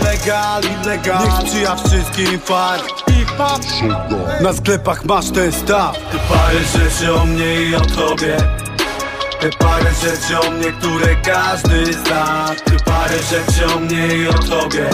[0.00, 1.24] Illegal, illegal.
[1.24, 3.15] Niech sprzyja wszystkim patrz
[4.40, 5.96] Na sklepach masz ten staw.
[6.28, 8.36] Parę rzeczy o mnie i o tobie.
[9.58, 12.46] Parę rzeczy o mnie, które każdy zna.
[12.84, 14.90] Parę rzeczy o mnie i o tobie.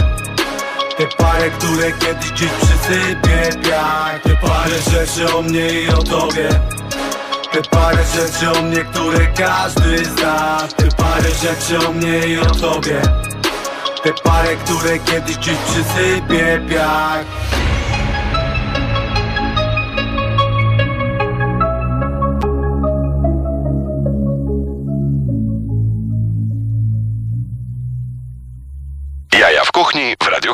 [0.99, 4.21] Te parę, które kiedyś gdzieś przysypie piach.
[4.23, 6.49] Te parę rzeczy o mnie i o tobie.
[7.53, 10.59] Te parę rzeczy o mnie, które każdy zna.
[10.77, 13.03] Te parę rzeczy o mnie i o tobie.
[14.03, 17.25] Te parę, które kiedyś gdzieś przysypie piach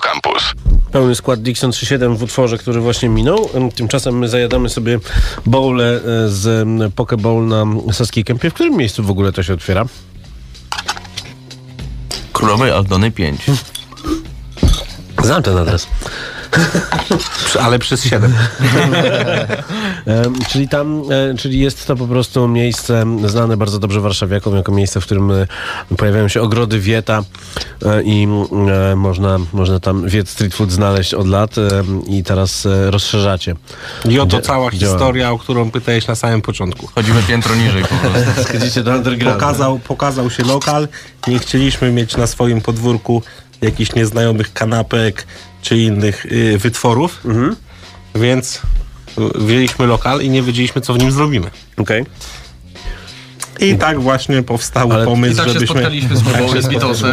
[0.01, 0.53] Campus.
[0.93, 3.51] Pełny skład Dixon 3.7 w utworze, który właśnie minął.
[3.75, 4.99] Tymczasem my zajadamy sobie
[5.47, 8.51] bowle e, z m, Poke Bowl na Saskiej Kępie.
[8.51, 9.85] W którym miejscu w ogóle to się otwiera?
[12.33, 13.41] Królowej Aldony 5
[15.23, 15.87] Znam ten adres.
[17.61, 18.35] Ale przez 7.
[20.07, 24.73] Em, czyli tam, e, czyli jest to po prostu miejsce znane bardzo dobrze warszawiakom jako
[24.73, 25.47] miejsce, w którym e,
[25.97, 27.23] pojawiają się ogrody Wieta
[27.85, 28.29] e, i
[28.97, 31.55] można, można tam Wiet Street Food znaleźć od lat
[32.07, 33.55] i teraz rozszerzacie.
[34.09, 34.93] I oto cała działa.
[34.93, 36.87] historia, o którą pytałeś na samym początku.
[36.87, 38.43] Chodzimy piętro niżej po prostu.
[38.49, 39.41] Schodzicie do undergroundu.
[39.41, 40.89] Pokazał, pokazał się lokal.
[41.27, 43.23] Nie chcieliśmy mieć na swoim podwórku
[43.61, 45.27] jakichś nieznajomych kanapek
[45.63, 47.23] czy innych y, wytworów,
[48.15, 51.51] więc y, wzięliśmy lokal i nie wiedzieliśmy, co w nim zrobimy.
[51.77, 52.05] Okej.
[53.61, 55.75] I tak właśnie powstał Ale- pomysł, I tak się żebyśmy...
[55.75, 57.11] spotkaliśmy z Bobą i z Beatlesem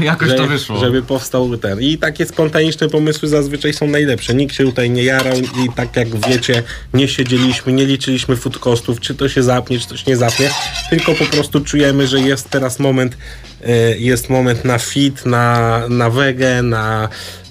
[0.00, 0.78] i jakoś to żeby- wyszło.
[0.78, 1.80] Żeby powstał ten.
[1.80, 4.34] I takie spontaniczne pomysły zazwyczaj są najlepsze.
[4.34, 6.62] Nikt się tutaj nie jarał i tak jak wiecie,
[6.94, 10.50] nie siedzieliśmy, nie liczyliśmy food costów, czy to się zapnie, czy coś nie zapnie,
[10.90, 13.16] tylko po prostu czujemy, że jest teraz moment,
[13.64, 17.08] e, jest moment na fit, na, na wege, na,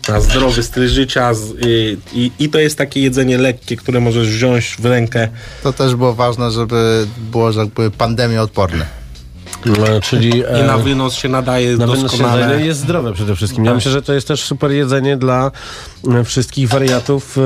[0.10, 4.30] na zdrowy styl życia z, i, i, i to jest takie jedzenie lekkie, które możesz
[4.30, 5.28] wziąć w rękę.
[5.64, 8.86] To też było ważne, żeby było jakby pandemia odporne.
[9.88, 12.42] E, Czyli I e, na wynos się nadaje na wynos doskonale.
[12.42, 13.66] jedzenie jest zdrowe przede wszystkim.
[13.66, 15.52] Ja myślę, że to jest też super jedzenie dla
[16.14, 17.38] e, wszystkich wariatów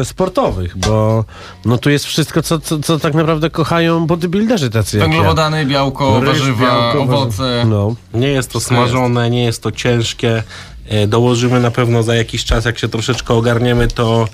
[0.00, 1.24] e, sportowych, bo
[1.64, 5.12] no tu jest wszystko, co, co, co tak naprawdę kochają bodybuilderzy tacy jak ja.
[5.12, 7.64] Węglowodany, białko, Ryż, warzywa, białko, owoce.
[7.68, 7.94] No.
[8.14, 10.42] Nie jest to smażone, nie jest to ciężkie.
[10.88, 14.28] E, Dołożymy na pewno za jakiś czas, jak się troszeczkę ogarniemy, to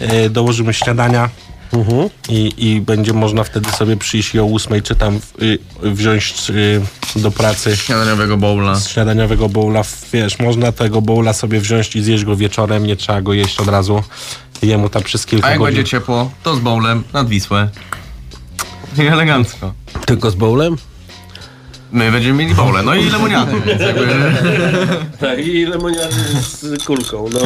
[0.00, 1.28] e, dołożymy śniadania
[1.72, 2.08] Mhm.
[2.28, 6.80] i, i będzie można wtedy sobie przyjść i o ósmej czy tam y, wziąć y,
[7.16, 8.74] do pracy Śniadaniowego bowla.
[8.74, 9.82] z śniadaniowego bowla.
[10.12, 13.68] Wiesz, można tego bowla sobie wziąć i zjeść go wieczorem, nie trzeba go jeść od
[13.68, 14.02] razu.
[14.62, 15.74] Jemu tam przez kilka A jak godzin.
[15.76, 17.68] będzie ciepło, to z bowlem nad Wisłę.
[18.98, 19.72] I elegancko.
[20.06, 20.76] Tylko z bowlem?
[21.92, 24.06] My będziemy mieli bowle, no i lemoniady, więc jakby...
[25.20, 27.40] Tak, i lemoniady z kulką, no.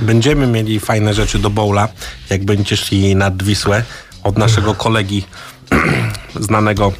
[0.00, 1.88] Będziemy mieli fajne rzeczy do bowla,
[2.30, 3.82] jak będziecie szli nad Wisłę
[4.22, 5.24] od naszego kolegi
[6.40, 6.92] znanego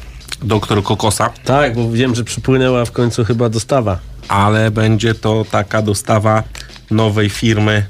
[0.43, 1.29] doktor Kokosa.
[1.45, 3.99] Tak, bo wiem, że przypłynęła w końcu chyba dostawa.
[4.27, 6.43] ale będzie to taka dostawa
[6.91, 7.85] nowej firmy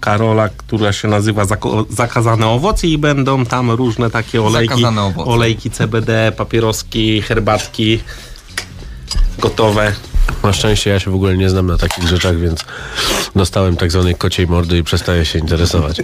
[0.00, 1.44] Karola, która się nazywa
[1.90, 4.84] Zakazane Owoce i będą tam różne takie olejki,
[5.16, 8.00] olejki CBD, papieroski, herbatki
[9.38, 9.92] gotowe.
[10.42, 12.64] Na szczęście ja się w ogóle nie znam na takich rzeczach, więc
[13.36, 15.96] dostałem tak zwanej kociej mordy i przestaję się interesować.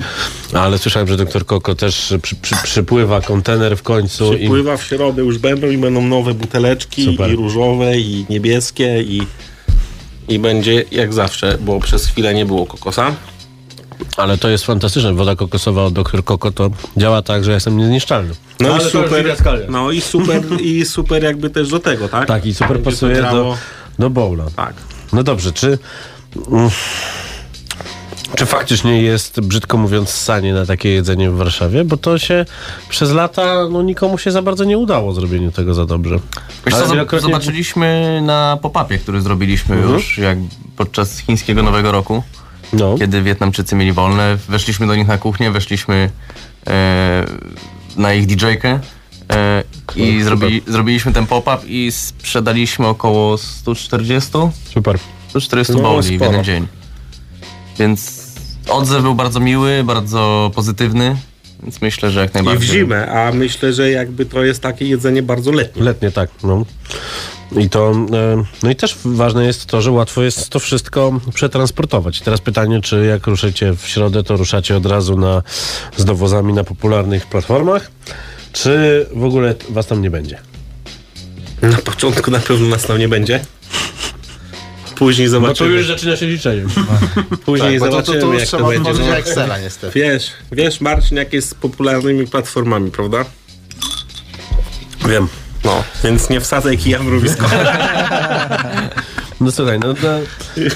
[0.52, 4.82] Ale słyszałem, że doktor Koko też przy, przy, przypływa kontener w końcu i Przypływa w
[4.82, 7.30] środę już będą i będą nowe buteleczki Super.
[7.30, 9.22] i różowe i niebieskie i,
[10.28, 13.14] i będzie jak zawsze, bo przez chwilę nie było kokosa.
[14.16, 15.14] Ale to jest fantastyczne.
[15.14, 16.24] Woda kokosowa od Dr.
[16.24, 18.34] Koko to działa tak, że jestem niezniszczalny.
[18.60, 19.36] No Ale i super,
[19.68, 22.28] no i super, i super jakby też do tego, tak?
[22.28, 23.56] Tak, i super pasuje do,
[23.98, 24.44] do bowla.
[24.56, 24.74] Tak.
[25.12, 25.78] No dobrze, czy...
[28.36, 31.84] Czy faktycznie jest, brzydko mówiąc, sanie na takie jedzenie w Warszawie?
[31.84, 32.44] Bo to się
[32.88, 36.18] przez lata, no nikomu się za bardzo nie udało zrobieniu tego za dobrze.
[36.66, 40.38] Wiesz Ale co, wielokrotnie- zobaczyliśmy na pop-upie, który zrobiliśmy już jak
[40.76, 42.22] podczas chińskiego Nowego Roku,
[42.78, 42.98] No.
[42.98, 44.36] kiedy Wietnamczycy mieli wolne.
[44.48, 46.10] Weszliśmy do nich na kuchnię, weszliśmy
[46.66, 47.24] e,
[47.96, 48.80] na ich DJ-kę
[49.32, 49.62] e,
[49.96, 54.30] i zrobili, zrobiliśmy ten pop-up i sprzedaliśmy około 140
[54.74, 54.98] Super.
[55.28, 56.66] 140 No, bowli w jeden dzień.
[57.78, 58.24] Więc
[58.68, 61.16] odzew był bardzo miły, bardzo pozytywny,
[61.62, 62.68] więc myślę, że jak I w najbardziej.
[62.68, 65.82] zimę, a myślę, że jakby to jest takie jedzenie bardzo letnie.
[65.82, 66.30] Letnie, tak.
[66.42, 66.64] No.
[67.56, 72.20] I to, e, no i też ważne jest to, że łatwo jest to wszystko przetransportować.
[72.20, 75.42] Teraz pytanie, czy jak ruszycie w środę, to ruszacie od razu na,
[75.96, 77.90] z dowozami na popularnych platformach,
[78.52, 80.38] czy w ogóle was tam nie będzie?
[81.62, 83.40] Na początku na pewno nas tam nie będzie.
[84.94, 85.70] Później No to zobaczymy.
[85.70, 86.62] już zaczyna się liczenie.
[87.44, 88.92] Później Tak, bo to, to, zobaczymy, to jak to będzie.
[88.92, 89.16] No.
[89.16, 90.00] Excela niestety.
[90.00, 93.24] Wiesz, wiesz Marcin, jak jest z popularnymi platformami, prawda?
[95.08, 95.28] Wiem.
[95.64, 97.46] No, więc nie wsadzaj kija w mrowisko.
[99.40, 100.18] No słuchaj, no to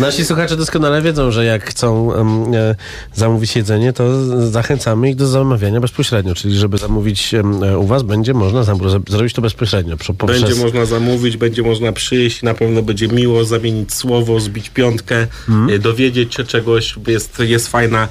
[0.01, 2.75] nasi słuchacze doskonale wiedzą, że jak chcą em, e,
[3.15, 8.35] zamówić jedzenie, to zachęcamy ich do zamawiania bezpośrednio, czyli żeby zamówić e, u was, będzie
[8.35, 9.97] można zam- zrobić to bezpośrednio.
[10.19, 10.43] Poprzez...
[10.43, 15.27] Będzie można zamówić, będzie można przyjść, na pewno będzie miło zamienić słowo, zbić piątkę,
[15.71, 16.95] y, dowiedzieć się czegoś.
[17.07, 18.09] Jest, jest fajna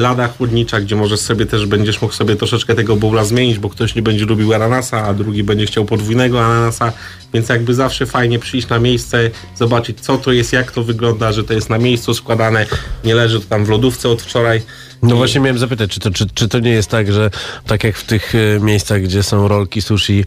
[0.00, 3.94] lada chłodnicza, gdzie możesz sobie też, będziesz mógł sobie troszeczkę tego bowla zmienić, bo ktoś
[3.94, 6.92] nie będzie lubił ananasa, a drugi będzie chciał podwójnego ananasa,
[7.34, 11.44] więc jakby zawsze fajnie przyjść na miejsce, zobaczyć co to jest, jak to wygląda, że
[11.44, 12.66] to jest na miejscu składane,
[13.04, 14.62] nie leży to tam w lodówce od wczoraj.
[15.02, 17.30] No właśnie miałem zapytać, czy to, czy, czy to nie jest tak, że
[17.66, 20.24] tak jak w tych e, miejscach, gdzie są rolki sushi,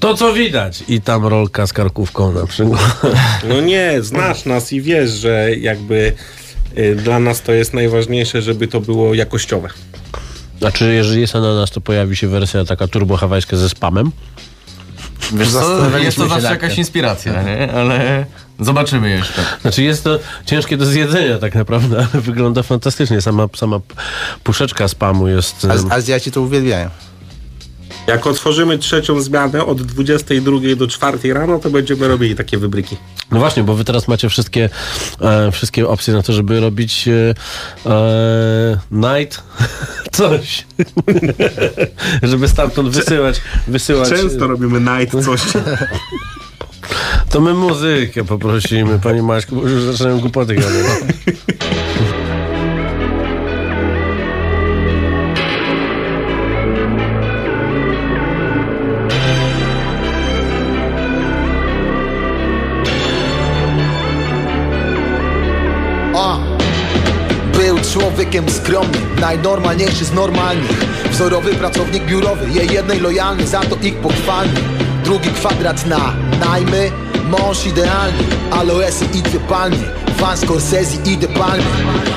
[0.00, 3.02] to co widać i tam rolka z karkówką na przykład.
[3.48, 6.41] No nie, znasz nas i wiesz, że jakby Y,
[6.96, 9.68] Dla nas to jest najważniejsze, żeby to było jakościowe.
[10.58, 14.10] Znaczy, jeżeli jest ananas, to pojawi się wersja taka turbo-hawajska ze spamem.
[15.32, 17.72] Wiesz Zastanawialiśmy jest to zawsze jakaś inspiracja, nie?
[17.72, 18.26] Ale
[18.60, 19.42] zobaczymy jeszcze.
[19.62, 23.20] Znaczy jest to ciężkie do zjedzenia tak naprawdę, ale wygląda fantastycznie.
[23.20, 23.80] Sama, sama
[24.44, 25.64] puszeczka spamu jest...
[25.64, 26.90] Az- Azjaci to uwielbiają.
[28.06, 32.96] Jak otworzymy trzecią zmianę od 22 do 4 rano, to będziemy robili takie wybryki.
[33.30, 34.68] No właśnie, bo wy teraz macie wszystkie,
[35.20, 37.34] e, wszystkie opcje na to, żeby robić e,
[37.90, 39.42] e, night
[40.12, 40.66] coś.
[42.22, 44.08] żeby stamtąd wysyłać, wysyłać.
[44.08, 45.40] Często robimy night coś.
[47.30, 50.74] To my muzykę poprosimy, panie Maćku, bo już zaczynają głupoty gadać.
[68.32, 70.84] człowiekiem skromnym, najnormalniejszy z normalnych.
[71.10, 74.60] Wzorowy pracownik biurowy, jej jednej lojalny, za to ich pochwalny.
[75.04, 76.90] Drugi kwadrat na najmy,
[77.30, 78.18] mąż idealny
[78.50, 79.76] Aloesy i dwie palmy,
[80.16, 81.64] fan Scorsese i De Palmy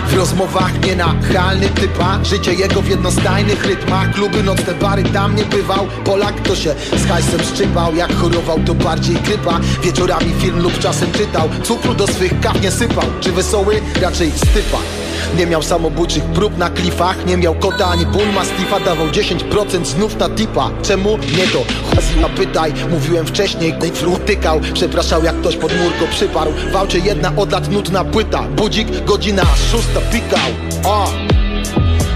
[0.08, 4.12] W rozmowach nienachalny typa Życie jego w jednostajnych rytmach.
[4.12, 5.88] Kluby, nocne bary, tam nie bywał.
[6.06, 9.60] Polak to się z hajsem szczypał Jak chorował to bardziej grypa.
[9.84, 11.50] Wieczorami film lub czasem czytał.
[11.64, 13.06] Cukru do swych kaw nie sypał.
[13.22, 13.82] Czy wesoły?
[14.02, 15.05] Raczej stypa
[15.38, 20.18] nie miał samobójczych prób na klifach Nie miał kota ani ból mastifa Dawał 10% znów
[20.20, 20.72] na tipa.
[20.84, 21.18] Czemu?
[21.18, 21.64] Nie to.
[21.96, 22.74] Chazima pytaj.
[22.92, 24.60] Mówiłem wcześniej Fru tykał.
[24.74, 26.52] Przepraszał jak ktoś pod murko przyparł.
[26.72, 28.42] W aucie jedna od lat nudna płyta.
[28.42, 30.50] Budzik godzina szósta pikał.
[30.84, 31.10] O!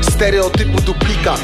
[0.02, 1.42] Stereotypu duplikat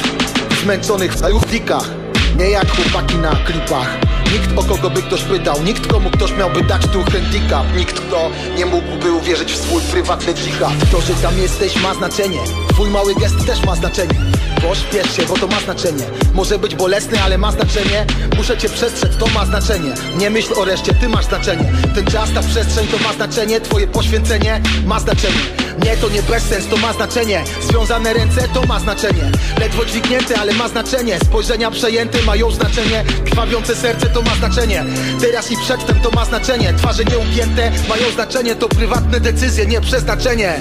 [0.64, 1.90] Zmęczonych w salutnikach
[2.38, 6.64] Nie jak chłopaki na klipach Nikt o kogo by ktoś pytał Nikt komu ktoś miałby
[6.64, 7.76] dać tu handicap.
[7.78, 10.74] Nikt kto nie mógłby uwierzyć w swój prywatny dżihad.
[10.92, 12.40] To, że tam jesteś ma znaczenie.
[12.70, 17.22] Twój mały gest też ma znaczenie Pośpiesz się, bo to ma znaczenie Może być bolesny,
[17.24, 18.06] ale ma znaczenie
[18.38, 22.30] Muszę cię przestrzec, to ma znaczenie Nie myśl o reszcie, ty masz znaczenie Ten czas,
[22.34, 25.40] ta przestrzeń to ma znaczenie Twoje poświęcenie ma znaczenie
[25.86, 30.54] Nie, to nie bezsens, to ma znaczenie Związane ręce to ma znaczenie Ledwo dźwignięte, ale
[30.54, 34.86] ma znaczenie Spojrzenia przejęte mają znaczenie Krwawiące serce to ma znaczenie
[35.22, 40.60] Teraz i przedtem to ma znaczenie Twarze nieugięte mają znaczenie To prywatne decyzje, nie przeznaczenie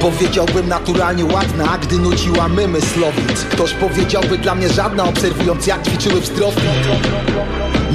[0.00, 6.20] Powiedziałbym naturalnie ładna, gdy nuciła mymy slowic Ktoś powiedziałby dla mnie żadna, obserwując jak ćwiczyły
[6.20, 6.60] w zdrowiu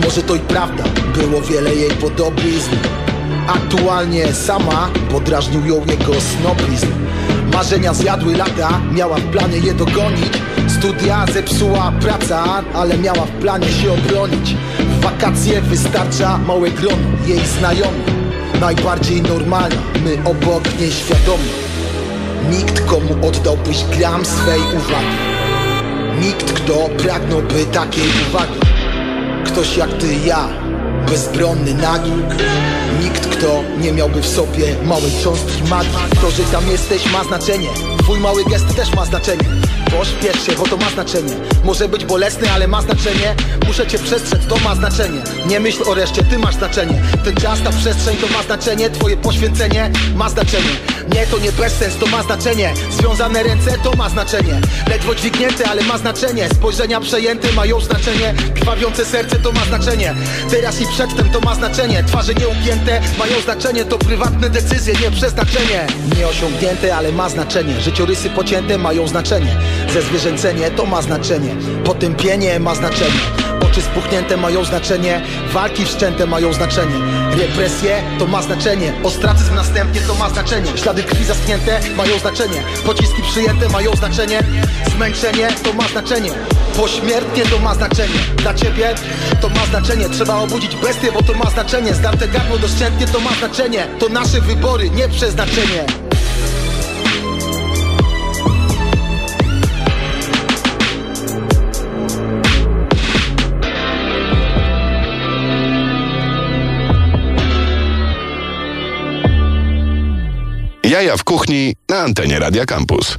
[0.03, 0.83] Może to i prawda,
[1.17, 2.71] było wiele jej podobizn.
[3.47, 6.87] Aktualnie sama podrażnił ją jego snobizm.
[7.53, 10.31] Marzenia zjadły lata, miała w planie je dogonić.
[10.79, 14.55] Studia zepsuła praca, ale miała w planie się obronić.
[14.79, 18.15] W wakacje wystarcza małe grono jej znajomych
[18.59, 21.64] Najbardziej normalna, my obok niej świadomi
[22.49, 25.17] Nikt komu oddałbyś gram swej uwagi.
[26.19, 28.59] Nikt kto pragnąłby takiej uwagi.
[29.45, 30.49] Ktoś jak ty ja,
[31.09, 32.11] bezbronny nagi.
[33.03, 35.97] Nikt kto nie miałby w sobie małej cząstki magii.
[36.21, 37.69] To, że tam jesteś ma znaczenie.
[37.97, 39.45] Twój mały gest też ma znaczenie
[39.97, 43.35] Pośpiesz się, bo to ma znaczenie Może być bolesny, ale ma znaczenie
[43.67, 47.61] Muszę cię przestrzec, to ma znaczenie Nie myśl o reszcie, ty masz znaczenie Ten czas,
[47.61, 50.69] ta przestrzeń to ma znaczenie Twoje poświęcenie ma znaczenie
[51.13, 55.81] Nie, to nie bezsens, to ma znaczenie Związane ręce to ma znaczenie Ledwo dźwignięte, ale
[55.81, 60.15] ma znaczenie Spojrzenia przejęte mają znaczenie Krwawiące serce to ma znaczenie
[60.49, 65.87] Teraz i przedtem to ma znaczenie Twarze nieugięte mają znaczenie To prywatne decyzje, nie przeznaczenie
[66.17, 69.55] Nieosiągnięte, ale ma znaczenie Życiorysy pocięte mają znaczenie
[69.93, 71.55] Zezwierzęcenie to ma znaczenie.
[71.83, 73.19] Potępienie ma znaczenie.
[73.65, 75.21] Oczy spuchnięte mają znaczenie.
[75.53, 76.95] Walki wszczęte mają znaczenie.
[77.37, 78.93] Represje to ma znaczenie.
[79.03, 80.71] Ostracyzm następnie to ma znaczenie.
[80.75, 82.63] Ślady krwi zaschnięte mają znaczenie.
[82.85, 84.39] Pociski przyjęte mają znaczenie.
[84.95, 86.31] Zmęczenie to ma znaczenie.
[86.77, 88.19] Pośmiertnie to ma znaczenie.
[88.37, 88.95] Dla ciebie
[89.41, 90.09] to ma znaczenie.
[90.09, 91.93] Trzeba obudzić bestię, bo to ma znaczenie.
[91.93, 93.87] Zdarte gardło doszczętnie to ma znaczenie.
[93.99, 96.04] To nasze wybory, nie przeznaczenie
[110.89, 113.17] Jaja w kuchni na antenie Radia Campus.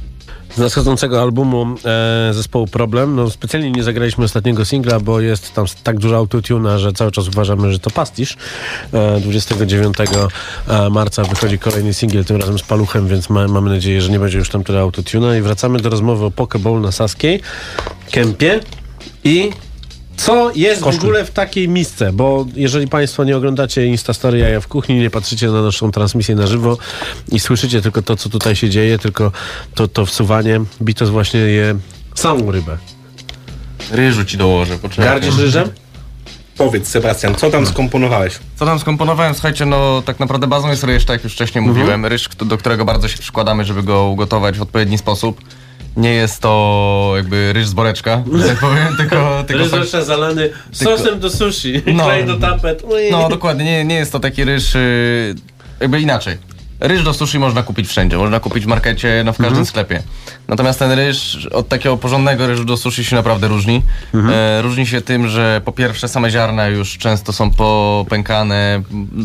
[0.55, 5.65] Z nadchodzącego albumu e, zespołu Problem, no specjalnie nie zagraliśmy ostatniego singla, bo jest tam
[5.83, 8.37] tak dużo autotuna, że cały czas uważamy, że to pastisz.
[8.93, 9.97] E, 29
[10.67, 14.19] e, marca wychodzi kolejny singiel, tym razem z Paluchem, więc ma, mamy nadzieję, że nie
[14.19, 15.37] będzie już tam tyle autotuna.
[15.37, 17.41] I wracamy do rozmowy o Pokeball na Saskiej,
[18.11, 18.59] Kempie
[19.23, 19.51] i
[20.17, 22.13] Co jest w ogóle w takiej misce?
[22.13, 26.47] Bo jeżeli Państwo nie oglądacie Instastory Jaja w kuchni, nie patrzycie na naszą transmisję na
[26.47, 26.77] żywo
[27.31, 29.31] i słyszycie tylko to, co tutaj się dzieje, tylko
[29.75, 31.75] to, to wsuwanie, Bitos właśnie je
[32.15, 32.77] samą rybę.
[33.91, 35.05] Ryżu ci dołożę, poczekaj.
[35.05, 35.69] Gardzisz ryżem?
[36.57, 38.33] Powiedz, Sebastian, co tam skomponowałeś?
[38.55, 39.33] Co tam skomponowałem?
[39.33, 41.77] Słuchajcie, no tak naprawdę bazą jest ryż, tak jak już wcześniej Mhm.
[41.77, 42.05] mówiłem.
[42.05, 45.41] Ryż, do którego bardzo się przykładamy, żeby go ugotować w odpowiedni sposób.
[45.97, 49.43] Nie jest to jakby ryż z boreczka, że tak powiem, tylko...
[49.47, 52.05] tylko Ryż zawsze zalany sosem do sushi, No.
[52.07, 52.83] klej do tapet.
[52.83, 53.11] Ui.
[53.11, 55.35] No dokładnie, nie, nie jest to taki ryż, y,
[55.79, 56.37] jakby inaczej.
[56.79, 60.03] Ryż do sushi można kupić wszędzie, można kupić w markecie, no w każdym sklepie.
[60.47, 63.83] Natomiast ten ryż od takiego porządnego ryżu do sushi się naprawdę różni.
[64.33, 68.81] E, różni się tym, że po pierwsze same ziarna już często są popękane,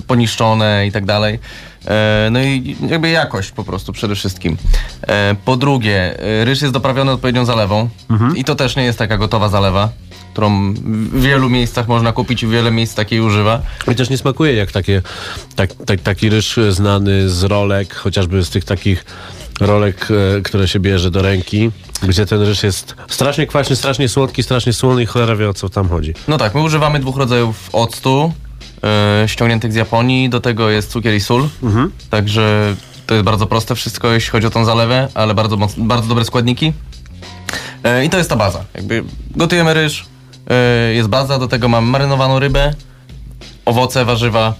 [0.06, 1.38] poniszczone i tak dalej.
[1.86, 4.56] E, no i jakby jakość po prostu przede wszystkim.
[5.02, 7.88] E, po drugie, e, ryż jest doprawiony odpowiednią zalewą
[8.36, 9.88] i to też nie jest taka gotowa zalewa,
[10.32, 13.62] którą w wielu miejscach można kupić i wiele miejsc takiej używa.
[13.92, 15.02] I też nie smakuje jak takie,
[15.56, 19.04] tak, tak, taki ryż znany z rolek, chociażby z tych takich
[19.60, 20.08] rolek,
[20.44, 21.70] które się bierze do ręki,
[22.02, 25.68] gdzie ten ryż jest strasznie kwaśny, strasznie słodki, strasznie słony i cholera wie o co
[25.68, 26.14] tam chodzi.
[26.28, 28.32] No tak, my używamy dwóch rodzajów octu
[29.26, 30.28] ściągniętych z Japonii.
[30.30, 31.48] Do tego jest cukier i sól.
[32.10, 32.74] Także
[33.06, 36.72] to jest bardzo proste wszystko, jeśli chodzi o tą zalewę, ale bardzo, bardzo dobre składniki.
[37.84, 38.64] E, I to jest ta baza.
[38.74, 39.04] Jakby
[39.36, 40.04] gotujemy ryż,
[40.50, 42.74] e, jest baza, do tego mamy marynowaną rybę,
[43.64, 44.54] owoce, warzywa,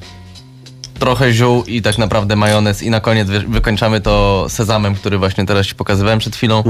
[0.98, 5.46] trochę ziół i tak naprawdę majonez i na koniec wy, wykończamy to sezamem, który właśnie
[5.46, 6.64] teraz ci pokazywałem przed chwilą.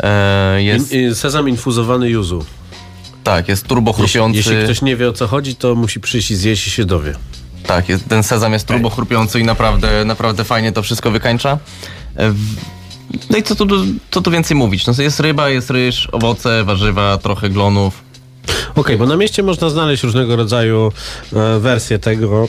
[0.00, 2.44] E, jest, In, in, sezam infuzowany yuzu.
[3.26, 6.36] Tak, jest turbo Jeśli, jeśli ktoś nie wie o co chodzi, to musi przyjść i
[6.36, 7.14] zjeść i się dowie.
[7.66, 11.58] Tak, jest, ten sezam jest turbo chrupiący i naprawdę, naprawdę fajnie to wszystko wykańcza.
[12.16, 12.34] E,
[13.30, 13.66] No i co tu,
[14.10, 14.86] co tu więcej mówić?
[14.86, 18.04] No jest ryba, jest ryż, owoce, warzywa, trochę glonów.
[18.74, 20.92] Okej, bo na mieście można znaleźć różnego rodzaju
[21.32, 22.48] e, wersje tego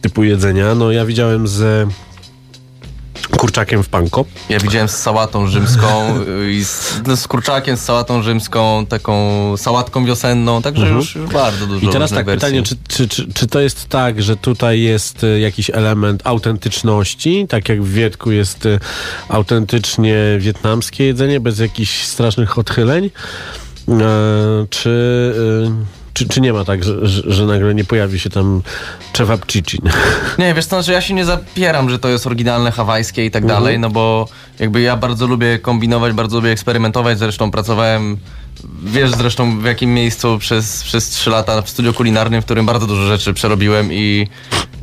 [0.00, 0.74] typu jedzenia.
[0.74, 1.88] No ja widziałem z
[3.38, 4.24] kurczakiem w panko.
[4.48, 9.56] Ja widziałem z sałatą rzymską y, i z, no, z kurczakiem, z sałatą rzymską, taką
[9.56, 12.78] sałatką wiosenną, także już, już bardzo dużo I teraz tak, pytanie, wersji.
[12.88, 17.68] czy, czy, czy, czy to jest tak, że tutaj jest e, jakiś element autentyczności, tak
[17.68, 18.78] jak w Wietku jest e,
[19.28, 23.10] autentycznie wietnamskie jedzenie, bez jakichś strasznych odchyleń?
[23.88, 24.00] E,
[24.70, 25.34] czy,
[25.66, 26.96] e, czy, czy nie ma tak, że,
[27.32, 28.62] że, nagle nie pojawi się tam
[29.12, 29.78] cevapcici?
[30.38, 33.42] Nie, wiesz co, że ja się nie zapieram, że to jest oryginalne hawajskie i tak
[33.42, 33.60] Mhm.
[33.60, 38.16] dalej, no bo jakby ja bardzo lubię kombinować, bardzo lubię eksperymentować, zresztą pracowałem,
[38.84, 42.86] wiesz zresztą w jakim miejscu przez, przez 3 lata w studio kulinarnym, w którym bardzo
[42.86, 44.28] dużo rzeczy przerobiłem i,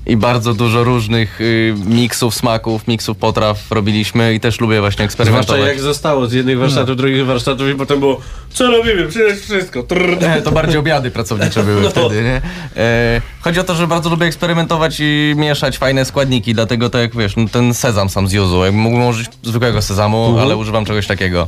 [0.05, 5.23] i bardzo dużo różnych y, miksów, smaków, miksów potraw robiliśmy i też lubię właśnie Zwłaszcza
[5.23, 5.67] eksperymentować.
[5.67, 8.21] jak zostało z jednych warsztatów, drugich warsztatów i potem było,
[8.53, 9.83] co robimy, przynieść wszystko.
[9.83, 10.21] Trrr.
[10.21, 11.89] Nie, to bardziej obiady pracownicze były No.
[11.89, 12.41] wtedy, nie?
[12.77, 17.15] E, chodzi o to, że bardzo lubię eksperymentować i mieszać fajne składniki, dlatego tak jak
[17.17, 20.45] wiesz, no, ten sezam sam z Yuzu, jakbym mógłbym użyć zwykłego sezamu, Mhm.
[20.45, 21.47] ale używam czegoś takiego.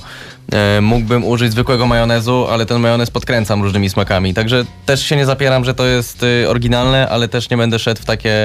[0.51, 5.25] E, mógłbym użyć zwykłego majonezu, ale ten majonez podkręcam różnymi smakami, także też się nie
[5.25, 8.44] zapieram, że to jest y, oryginalne, ale też nie będę szedł w takie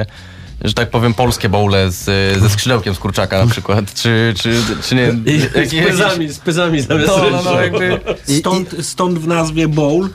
[0.64, 2.04] że tak powiem, polskie bowle z,
[2.40, 5.14] ze skrzydełkiem z kurczaka na przykład, czy, czy, czy nie...
[5.32, 8.00] I z pyzami, z pyzami zamiast No, no, no, jakby...
[8.38, 10.08] Stąd, stąd w nazwie bowl,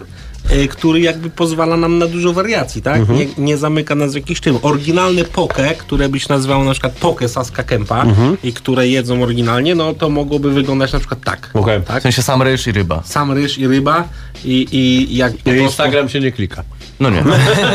[0.49, 2.99] e, który jakby pozwala nam na dużo wariacji, tak?
[2.99, 3.19] Mhm.
[3.19, 4.57] Nie, nie zamyka nas w jakiś tym.
[4.61, 8.38] Oryginalne poke, które byś nazwał na przykład poke Saska Kempa Mhm.
[8.43, 11.49] i które jedzą oryginalnie, no to mogłoby wyglądać na przykład tak.
[11.53, 11.79] Okej.
[11.99, 13.01] W sensie sam ryż i ryba.
[13.05, 14.07] Sam ryż i ryba
[14.45, 16.63] i, i jak po I prostu- Instagram się nie klika.
[16.99, 17.23] No nie.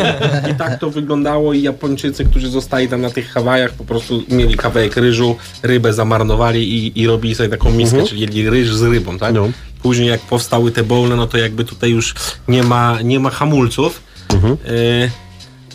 [0.52, 4.56] I tak to wyglądało i Japończycy, którzy zostali tam na tych Hawajach, po prostu mieli
[4.56, 9.18] kawałek ryżu, rybę zamarnowali i, i robili sobie taką miskę, czyli jedli ryż z rybą,
[9.18, 9.34] tak?
[9.34, 9.48] No.
[9.82, 12.14] Później jak powstały te bowle, no to jakby tutaj już
[12.48, 14.02] nie ma, nie ma hamulców.
[14.32, 15.10] Y,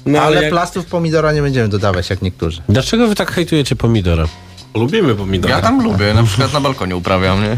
[0.05, 0.51] no ale, Ale jak...
[0.51, 2.61] plastów pomidora nie będziemy dodawać jak niektórzy.
[2.69, 4.27] Dlaczego wy tak hejtujecie pomidora?
[4.75, 5.53] lubimy pomidory.
[5.53, 7.57] Ja tam lubię, na przykład na balkonie uprawiam, nie?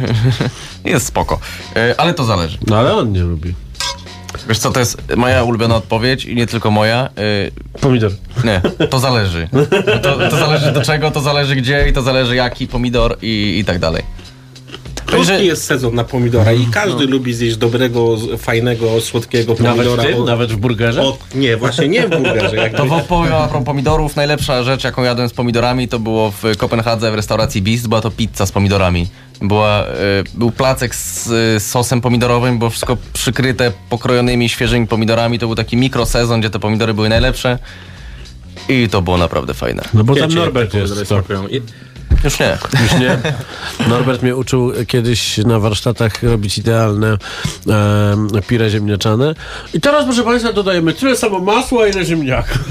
[0.91, 1.39] Jest spoko.
[1.75, 2.57] E, Ale to zależy.
[2.67, 3.53] No ale on nie lubi.
[4.47, 7.09] Wiesz co, to jest moja ulubiona odpowiedź i nie tylko moja.
[7.75, 8.11] E, Pomidor.
[8.43, 9.49] Nie, to zależy.
[10.01, 13.65] To, to zależy do czego, to zależy gdzie i to zależy jaki pomidor i, i
[13.65, 14.03] tak dalej.
[15.07, 20.03] Krótki jest sezon na pomidora i każdy lubi zjeść dobrego, fajnego, słodkiego Nawet w pomidora.
[20.03, 20.19] tym?
[20.21, 21.01] od- Nawet w burgerze?
[21.01, 22.55] od- nie, właśnie nie w burgerze.
[22.55, 22.77] Jakby.
[22.77, 26.57] To w powiem a propos pomidorów, najlepsza rzecz jaką jadłem z pomidorami to było w
[26.57, 29.07] Kopenhadze w restauracji Beast, była to pizza z pomidorami.
[29.41, 29.85] Była, e,
[30.33, 35.39] był placek z e, sosem pomidorowym, było wszystko przykryte pokrojonymi, świeżymi pomidorami.
[35.39, 37.59] To był taki mikrosezon, gdzie te pomidory były najlepsze.
[38.69, 39.83] I to było naprawdę fajne.
[39.93, 40.93] No bo tam Norbert jest.
[41.51, 41.61] I-
[42.23, 42.57] Już nie.
[42.83, 43.17] Już nie?
[43.89, 47.17] Norbert mnie uczył kiedyś na warsztatach robić idealne
[47.67, 49.35] e, pire ziemniaczane.
[49.73, 52.53] I teraz, proszę Państwa, dodajemy tyle samo masła, ile ziemniaka.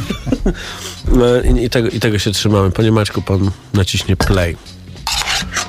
[1.09, 2.71] No, i, i, tego, I tego się trzymamy.
[2.71, 4.57] Panie Maćku, pan naciśnie play.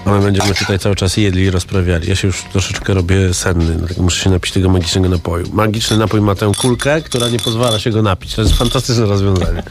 [0.06, 2.10] A my będziemy tutaj cały czas jedli i rozprawiali.
[2.10, 5.46] Ja się już troszeczkę robię senny, dlatego muszę się napić tego magicznego napoju.
[5.54, 8.36] Magiczny napój ma tę kulkę, która nie pozwala się go napić.
[8.36, 9.64] To jest fantastyczne rozwiązanie.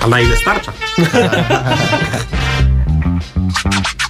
[0.00, 0.72] A na ile starcza?
[3.54, 4.01] Thank you.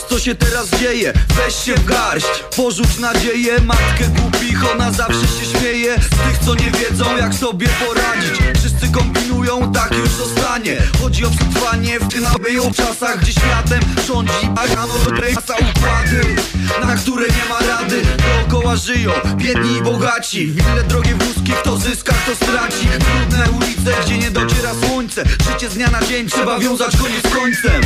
[0.00, 1.12] Co się teraz dzieje.
[1.36, 3.60] Weź się w garść, porzuć nadzieję.
[3.60, 5.94] Matkę głupich, ona zawsze się śmieje.
[5.94, 8.38] Z tych co nie wiedzą jak sobie poradzić.
[8.58, 10.76] Wszyscy kombinują, tak już zostanie.
[11.02, 14.48] Chodzi o przetrwanie w tych nabyją czasach Gdzie światem rządzi
[15.34, 16.36] masa układy
[16.86, 18.02] Na które nie ma rady.
[18.48, 20.46] Dookoła żyją biedni i bogaci.
[20.46, 22.88] Wille drogie wózki, kto zyska, kto straci.
[22.88, 25.24] Trudne ulice, gdzie nie dociera słońce.
[25.52, 27.82] Życie z dnia na dzień, trzeba wiązać koniec końcem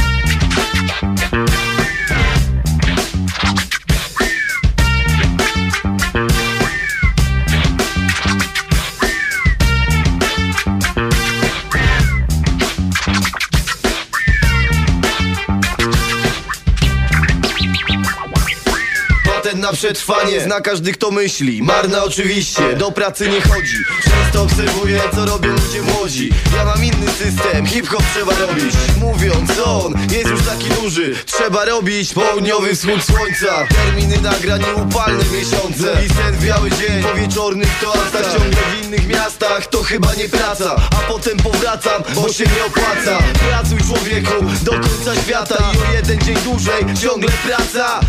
[19.71, 21.63] na przetrwanie Zna każdy kto myśli.
[21.63, 23.77] Marna oczywiście Do pracy nie chodzi.
[24.05, 26.31] Często obserwuję co robią ludzie młodzi.
[26.57, 28.75] Ja mam inny system Hip-hop trzeba robić.
[29.01, 31.15] Mówiąc on Jest już taki duży.
[31.27, 33.67] Trzeba robić Południowy wschód słońca.
[33.85, 36.05] Terminy nagrań upalne miesiące.
[36.07, 40.29] I sen w biały dzień Po wieczornych toastach Ciągle w innych miastach To chyba nie
[40.29, 40.77] praca.
[40.77, 43.19] A potem powracam Bo się nie opłaca.
[43.49, 45.73] Pracuj człowieku Do końca świata.
[45.75, 48.01] I o jeden dzień dłużej Ciągle praca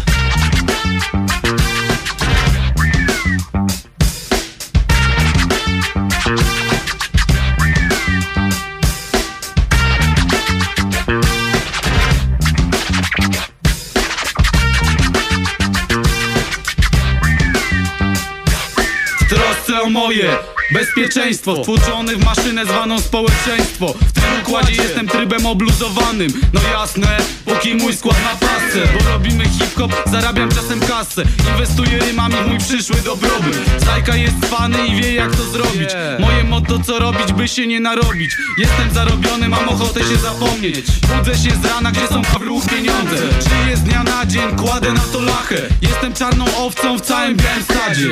[19.81, 20.37] o moje
[20.71, 21.63] bezpieczeństwo.
[21.63, 23.93] Wtłoczony w maszynę zwaną społeczeństwo.
[23.93, 26.41] W tym układzie jestem trybem obluzowanym.
[26.53, 31.23] No jasne, póki mój skład na pasce Bo robimy hip-hop, zarabiam czasem kasę.
[31.51, 33.59] Inwestuję rymami w mój przyszły dobrobyt.
[33.85, 35.89] Zajka jest fany i wie jak to zrobić.
[36.19, 38.31] Moje motto co robić, by się nie narobić.
[38.57, 40.85] Jestem zarobiony, mam ochotę się zapomnieć.
[41.17, 43.17] Budzę się z rana, gdzie są pawlów pieniądze.
[43.17, 45.61] Żyję z dnia na dzień, kładę na to lachę.
[45.81, 48.09] Jestem czarną owcą w całym białym stadzie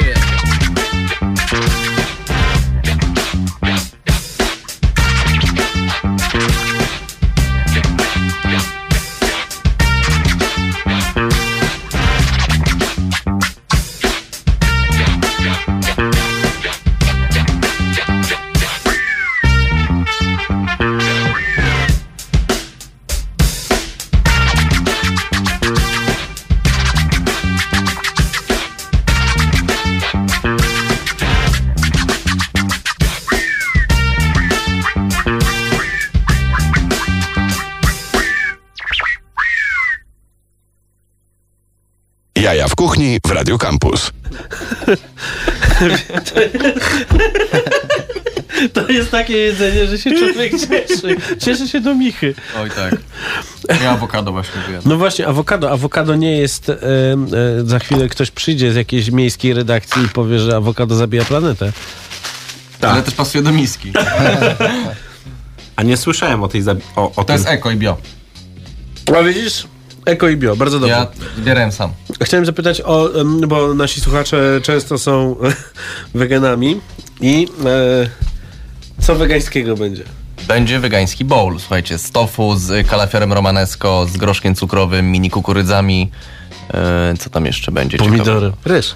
[42.80, 44.12] kuchni w Radio Campus.
[48.74, 51.18] To jest takie jedzenie, że się człowiek cieszy.
[51.40, 52.36] Cieszy się do michy.
[52.62, 52.96] Oj tak.
[53.82, 54.92] Ja awokado właśnie wyjadam.
[54.92, 55.72] No właśnie, awokado.
[55.72, 56.70] Awokado nie jest.
[56.70, 56.78] E, e,
[57.66, 61.72] za chwilę ktoś przyjdzie z jakiejś miejskiej redakcji i powie, że awokado zabija planetę.
[62.82, 63.94] Ale też pasuje do miski.
[65.76, 67.36] A nie słyszałem o tej zabi- o, o To tym.
[67.36, 67.98] jest eko i bio.
[69.20, 69.68] A widzisz?
[70.10, 70.95] Eko i bio, bardzo dobrze.
[70.95, 71.07] Ja
[71.38, 71.91] zbierałem sam.
[72.24, 73.10] Chciałem zapytać o,
[73.47, 75.36] bo nasi słuchacze często są
[76.16, 76.82] weganami
[77.22, 78.10] i e,
[79.01, 80.03] co wegańskiego będzie?
[80.47, 86.12] Będzie wegański bowl, słuchajcie, z tofu, z kalafiorem romanesco, z groszkiem cukrowym, mini kukurydzami.
[86.74, 87.97] E, co tam jeszcze będzie?
[87.97, 88.51] Pomidory.
[88.66, 88.95] Ryż.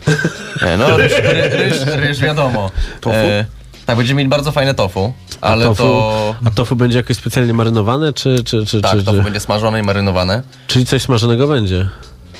[0.65, 2.71] Nie, no ryż, ry, ryż, ryż wiadomo.
[3.01, 3.15] Tofu?
[3.15, 3.45] E,
[3.85, 6.35] tak, będziemy mieli bardzo fajne tofu, ale a tofu, to...
[6.45, 8.43] A tofu będzie jakoś specjalnie marynowane, czy...
[8.43, 9.23] czy, czy, Tak, czy, tofu czy...
[9.23, 10.43] będzie smażone i marynowane.
[10.67, 11.89] Czyli coś smażonego będzie?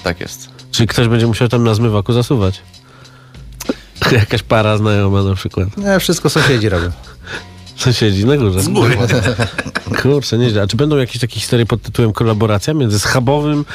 [0.03, 0.49] Tak jest.
[0.71, 2.61] Czyli ktoś będzie musiał tam na zmywaku zasuwać?
[4.11, 5.77] Jakaś para znajoma na przykład.
[5.77, 6.91] Nie, wszystko sąsiedzi robią.
[7.75, 8.61] Sąsiedzi na górze.
[8.61, 8.97] Z góry.
[10.01, 10.61] Kurczę, nieźle.
[10.61, 13.65] A czy będą jakieś takie historie pod tytułem kolaboracja między schabowym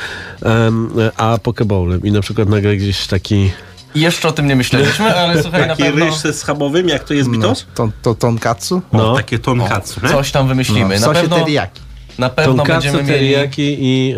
[0.43, 3.51] em, a pokebowlem i na przykład nagle gdzieś taki...
[3.95, 7.15] Jeszcze o tym nie myśleliśmy, ale słuchaj, na Taki pewno ryż ze schabowym, jak to
[7.15, 7.67] jest bitos?
[7.75, 8.83] To, to tonkatsu?
[8.93, 9.13] No.
[9.13, 10.01] O, takie tonkatsu.
[10.03, 10.09] nie?
[10.09, 10.95] coś tam wymyślimy.
[10.95, 11.81] No, na sosie pewno teriyaki.
[12.19, 13.19] Na pewno Tonkatsu, będziemy mieli...
[13.19, 14.15] teriyaki i,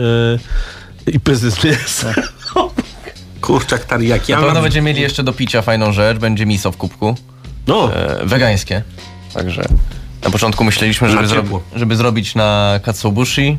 [1.07, 2.15] e, i z mięsa.
[3.41, 4.33] Kurczak teriyaki.
[4.33, 7.17] Na pewno mam- będziemy mieli jeszcze do picia fajną rzecz, będzie miso w kubku.
[7.67, 7.95] No.
[7.95, 8.83] E, wegańskie.
[9.35, 9.65] Także
[10.25, 11.43] na początku myśleliśmy, żeby, Na zro
[11.77, 13.59] żeby zrobić na katsuobushi,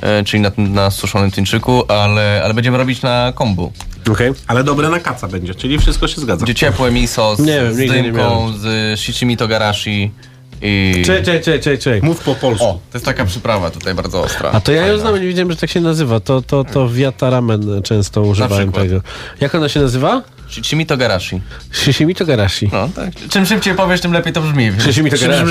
[0.00, 3.72] e, czyli na, na suszonym tuńczyku, ale, ale będziemy robić na kombu.
[4.10, 4.32] Okej.
[4.46, 6.46] Ale dobre na kaca będzie, czyli wszystko się zgadza.
[6.46, 10.10] Będzie ciepłe miso z, Nie wiem, z dymką, z shichimi togarashi
[10.62, 11.02] i...
[11.06, 12.00] Czekaj, czekaj, czekaj, czekaj, czekaj.
[12.02, 12.64] Mów po polsku.
[12.64, 14.50] O, to jest taka przyprawa tutaj bardzo ostra.
[14.52, 15.00] A to ja ją Fajna.
[15.00, 16.20] znam, nie wiedziałem, że tak się nazywa.
[16.20, 19.00] To, to, to wiata ramen często używałem tego.
[19.40, 20.22] Jak ona się nazywa?
[20.48, 21.40] Shichimi togarashi.
[21.72, 22.70] Shishimi to garashi.
[22.72, 23.10] No, tak.
[23.30, 24.72] Czym szybciej powiesz, tym lepiej to brzmi.
[24.78, 25.44] Shishimi to garashi.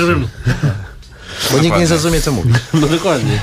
[1.52, 2.50] Bo nikt nie zrozumie, co mówi.
[2.74, 3.40] No dokładnie.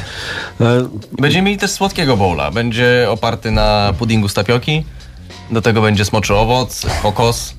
[0.61, 2.51] E, Będziemy mieli też słodkiego bowla.
[2.51, 4.83] Będzie oparty na puddingu z tapioki.
[5.51, 7.53] Do tego będzie smoczy owoc, kokos,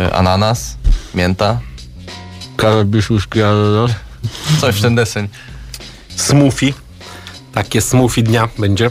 [0.00, 0.76] y, ananas,
[1.14, 1.60] mięta.
[3.10, 3.90] Whisky, ananas.
[4.60, 5.28] Coś w ten deseń.
[6.16, 6.72] Smoothie.
[7.52, 8.90] Takie smoothie dnia będzie.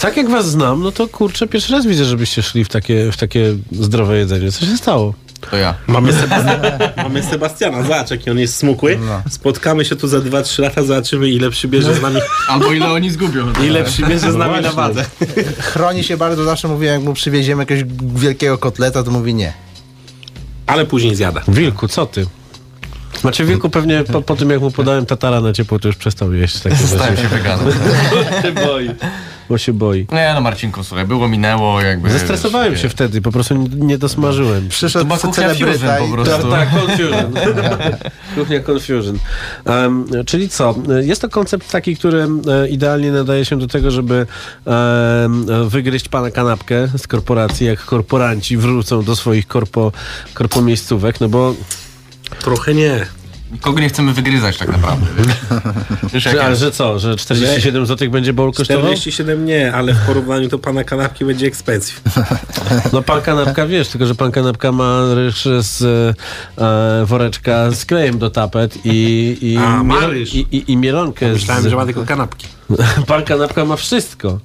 [0.00, 3.16] Tak jak was znam, no to kurczę, pierwszy raz widzę, żebyście szli w takie, w
[3.16, 4.52] takie zdrowe jedzenie.
[4.52, 5.14] Co się stało?
[5.40, 5.74] To ja.
[5.86, 8.98] Mamy, Sebastiana, mamy Sebastiana, zobacz jaki on jest smukły.
[9.30, 13.52] Spotkamy się tu za 2-3 lata, zobaczymy ile przybierze z nami, Albo ile oni zgubią.
[13.66, 14.76] ile przybierze z nami na właśnie.
[14.76, 15.04] wadze.
[15.72, 17.84] Chroni się bardzo, zawsze mówię, jak mu przywieziemy jakiegoś
[18.14, 19.52] wielkiego kotleta, to mówi nie.
[20.66, 21.42] Ale później zjada.
[21.48, 22.26] Wilku, co ty?
[23.20, 26.32] Znaczy Wilku pewnie po, po tym, jak mu podałem tatara na ciepło, to już przestał
[26.32, 27.66] jeść takie Stałem się weganem.
[28.10, 28.90] Bo się boi.
[29.48, 30.06] Bo się boi.
[30.12, 32.10] Nie no Marcinku, słuchaj, było, minęło, jakby...
[32.10, 34.64] Zestresowałem wiesz, się wtedy, po prostu nie, nie dosmażyłem.
[34.64, 36.08] To Przyszedł kuchnia celebryta i...
[36.08, 36.50] po prostu.
[36.50, 37.34] Tak, tak, confusion.
[38.34, 39.18] Kuchnia confusion.
[39.66, 40.74] Um, czyli co?
[41.00, 42.28] Jest to koncept taki, który
[42.70, 44.26] idealnie nadaje się do tego, żeby
[44.66, 49.92] em, wygryźć pana kanapkę z korporacji, jak korporanci wrócą do swoich korpo,
[50.34, 51.54] korpo miejscówek, no bo
[52.40, 53.06] Trochę nie.
[53.52, 55.06] Nikogo nie chcemy wygryzać tak naprawdę.
[56.12, 58.82] Wiesz, że, ale że co, że 47 zł będzie bowl kosztował?
[58.84, 62.00] 47 nie, ale w porównaniu to pana kanapki będzie expensive.
[62.92, 65.82] No pan kanapka wiesz, tylko że pan kanapka ma ryż z
[66.58, 70.34] e, woreczka z klejem do tapet i, i, A, ma mielo- ryż.
[70.34, 71.32] i, i, i mielonkę.
[71.32, 72.46] Myślałem, z, że ma tylko kanapki.
[73.06, 74.38] Pan kanapka ma wszystko.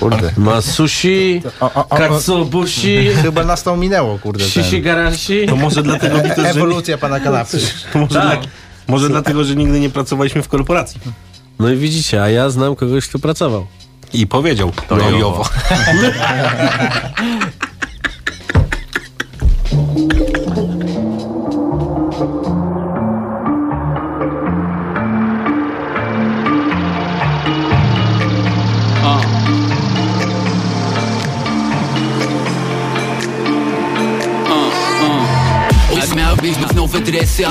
[0.00, 0.32] Kurde.
[0.36, 1.42] Ma sushi,
[1.98, 4.44] katsuobushi, chyba nas to minęło, kurde.
[4.44, 5.46] shishi garashi.
[5.46, 7.58] To może dlatego, że, Ewolucja pana kanapy.
[7.92, 8.40] to może, Tak.
[8.40, 8.48] dla,
[8.88, 11.00] może dlatego, że nigdy nie pracowaliśmy w korporacji.
[11.58, 13.66] No i widzicie, a ja znam kogoś, kto pracował.
[14.14, 14.72] I powiedział.
[14.88, 15.22] To no i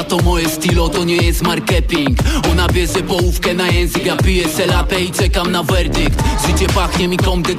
[0.04, 2.20] to moje stylo, to nie jest marketing.
[2.52, 6.24] Ona bierze połówkę na język, ja piję selapę i czekam na werdykt.
[6.47, 7.54] Życie pachnie mi comme de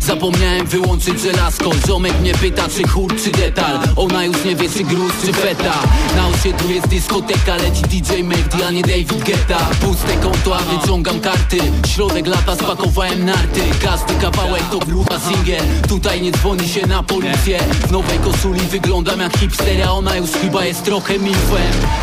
[0.00, 1.70] Zapomniałem wyłączyć żelazko.
[1.86, 3.78] Ziomek mnie pyta, czy chór, czy detal.
[3.96, 5.82] Ona już nie wie, czy gruz, czy feta.
[6.16, 9.58] Na osiedlu jest dyskoteka, leci DJ Mehdi, a nie David Guetta.
[9.80, 11.58] Puste konto, a wyciągam karty.
[11.88, 15.64] Środek lata spakowałem narty Każdy kawałek to grupa singiel.
[15.88, 17.58] Tutaj nie dzwoni się na policję.
[17.88, 21.55] W nowej koszuli wyglądam jak hipster A ona już chyba jest trochę milfem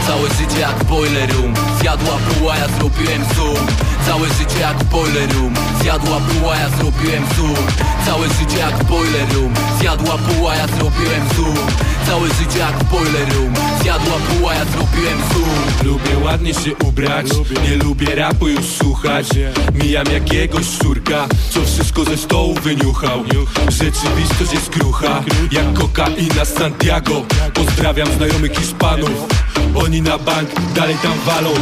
[0.08, 1.54] Całe życie jak boiler room.
[1.82, 3.68] Zjadła buła, ja zrobiłem zoom
[4.06, 5.54] Całe życie jak boiler room.
[5.82, 7.68] Zjadła buła, ja zrobiłem zoom.
[8.06, 9.54] Całe życie jak boiler room.
[9.80, 11.68] Zjadła buła, ja zrobiłem zoom.
[12.08, 13.54] Całe życie jak boiler room.
[13.82, 15.88] Zjadła buła, ja zrobiłem zoom.
[15.92, 17.28] Lubię ładnie się ubrać.
[17.64, 19.28] Nie lubię rapu już słuchać.
[19.74, 23.24] Mijam jakiegoś szczurka Co wszystko ze stołu wyniuchał.
[23.70, 27.26] Rzeczywistość jest krucha Jak kokaina z Santiago.
[27.54, 29.28] Pozdrawiam znajomych Hiszpanów
[29.76, 31.54] Oni na bank dalej tam walą.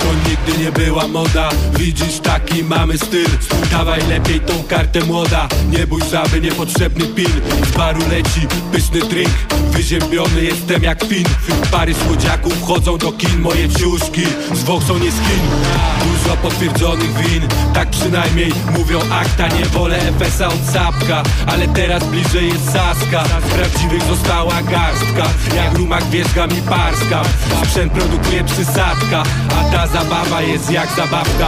[0.00, 1.48] To nigdy nie była moda.
[1.78, 3.28] Widzisz taki mamy styl.
[3.70, 5.48] Dawaj lepiej tą kartę młoda.
[5.70, 7.30] Nie bój żaby niepotrzebny pin
[7.72, 8.40] Z baru leci
[8.72, 9.30] pyszny drink.
[9.70, 11.24] Wyziębiony jestem jak fin.
[11.70, 13.40] Pary słodziaków chodzą do kin.
[13.40, 15.40] Moje ciuszki z Vauxhall nie skin
[16.04, 17.42] Dużo potwierdzonych win.
[17.74, 19.48] Tak przynajmniej mówią akta.
[19.48, 21.22] Nie wolę FS-a od Sapka.
[21.46, 23.24] Ale teraz bliżej jest Saska.
[23.24, 25.24] Z prawdziwych została garstka.
[25.56, 27.22] Jak rumak wierzga mi parska
[27.64, 29.22] Sprzęt produkuje przysadka
[29.60, 31.46] A ta zabawa jest jak zabawka.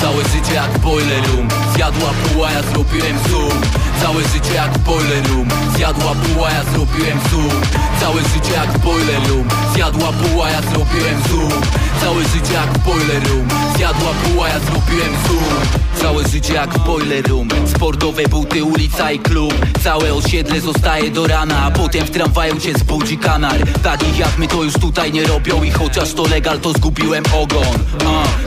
[0.00, 3.62] Całe życie jak boiler room Zjadła buła, ja zrobiłem zoom
[4.02, 5.48] Całe życie jak boiler room.
[5.76, 7.60] Zjadła buła, ja zrobiłem zoom.
[8.00, 9.48] Całe życie jak boiler room.
[9.74, 11.62] Zjadła buła, ja zrobiłem zoom.
[12.00, 13.48] Całe życie jak boiler room.
[13.76, 15.54] Zjadła buła, ja zrobiłem zoom.
[16.00, 17.48] Całe życie jak boiler room.
[17.74, 19.54] Sportowe buty, ulica i klub.
[19.84, 24.48] Całe osiedle zostaje do rana A potem w tramwaju cię zbudzi kanar Takich jak my
[24.48, 27.78] to już tutaj nie robią I chociaż to legal to zgubiłem ogon.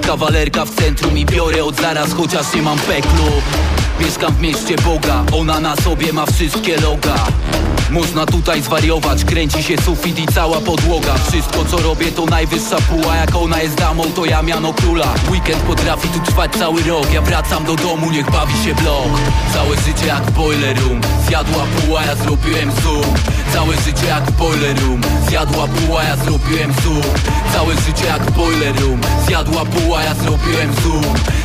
[0.01, 3.31] Kawalerka w centrum i biorę od zaraz Chociaż nie mam peklu
[4.01, 5.23] Mieszkam w mieście Boga.
[5.33, 7.15] Ona na sobie ma wszystkie loga
[7.91, 11.13] Można tutaj zwariować Kręci się sufit i cała podłoga.
[11.27, 13.15] Wszystko co robię to najwyższa puła.
[13.15, 15.13] Jak ona jest damą to ja miano króla.
[15.31, 17.13] Weekend potrafi tu trwać cały rok.
[17.13, 19.19] Ja wracam do domu, niech bawi się blok.
[19.53, 21.01] Całe życie jak boiler room.
[21.27, 23.13] Zjadła puła, ja zrobiłem zoom
[23.53, 25.01] Całe życie jak boiler room.
[25.27, 27.03] Zjadła puła, ja zrobiłem zoom
[27.53, 29.01] Całe życie jak boiler room.
[29.27, 31.03] Zjadła puła, ja zrobiłem zoom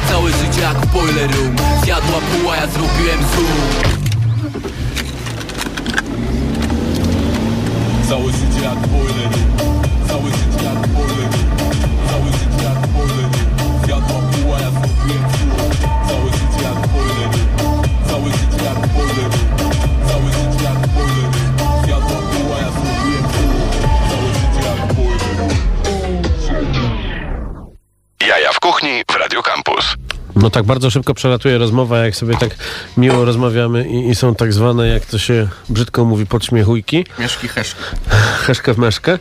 [0.09, 1.57] Całe życie jak boiler room.
[1.85, 4.06] Zjadła puła, ja zrobiłem zoom
[8.09, 9.56] Całe życie jak boiler
[30.37, 32.57] No tak bardzo szybko przelatuje rozmowa, jak sobie tak
[32.97, 37.05] miło rozmawiamy i, i są tak zwane, jak to się brzydko mówi, podśmiechujki.
[37.19, 37.81] Mieszki heszki.
[38.47, 39.19] Heszkę w meszkę.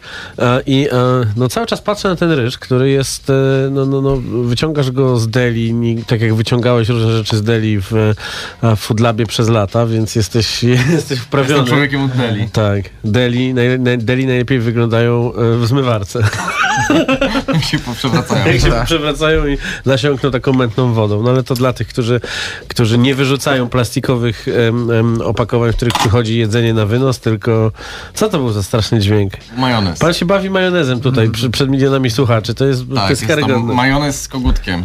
[0.66, 0.88] I
[1.36, 3.34] no cały czas patrzę na ten ryż, który jest, e,
[3.72, 7.91] no, no, no wyciągasz go z deli, tak jak wyciągałeś różne rzeczy z deli w,
[8.61, 11.53] w Foodlabie przez lata, więc jesteś, jesteś wprawiony.
[11.53, 12.49] Jestem człowiekiem od deli.
[12.49, 12.84] Tak.
[13.03, 16.20] Deli, naj, naj, deli najlepiej wyglądają e, w zmywarce.
[17.53, 18.47] Jak się poprzewracają.
[18.47, 18.86] Jak się Tak.
[18.86, 21.24] przewracają i nasiąkną taką mętną wodą.
[21.24, 22.22] No ale to dla tych, którzy,
[22.68, 27.72] którzy nie wyrzucają plastikowych em, em, opakowań, w których przychodzi jedzenie na wynos, tylko
[28.14, 29.34] co to był za straszny dźwięk?
[29.58, 29.99] Majonez.
[29.99, 32.53] Pan się bawi majonezem tutaj przy, przed milionami słuchaczy.
[32.56, 33.74] To jest, to Tak, jest jest karygodne.
[33.74, 34.84] majonez z kogutkiem.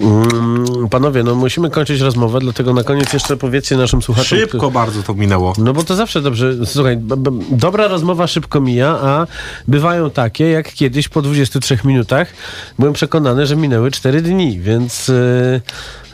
[0.00, 4.38] Mm, Panowie, no musimy kończyć rozmowę, dlatego na koniec jeszcze powiedzcie naszym słuchaczom...
[4.38, 5.52] Szybko bardzo to minęło.
[5.58, 6.66] No bo to zawsze dobrze.
[6.66, 6.98] Słuchaj,
[7.50, 9.26] dobra rozmowa szybko mija, a
[9.68, 12.28] bywają takie, jak kiedyś po 23 minutach
[12.78, 15.08] byłem przekonany, że minęły 4 dni, więc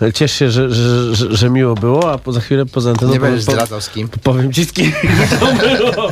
[0.00, 3.12] yy, ciesz się, że, że, że, że miło było, a po, za chwilę poza anteną...
[3.12, 4.08] Nie powiem- będziesz zdradzał z kim.
[4.22, 4.92] Powiem ci z kim
[5.40, 6.08] to było.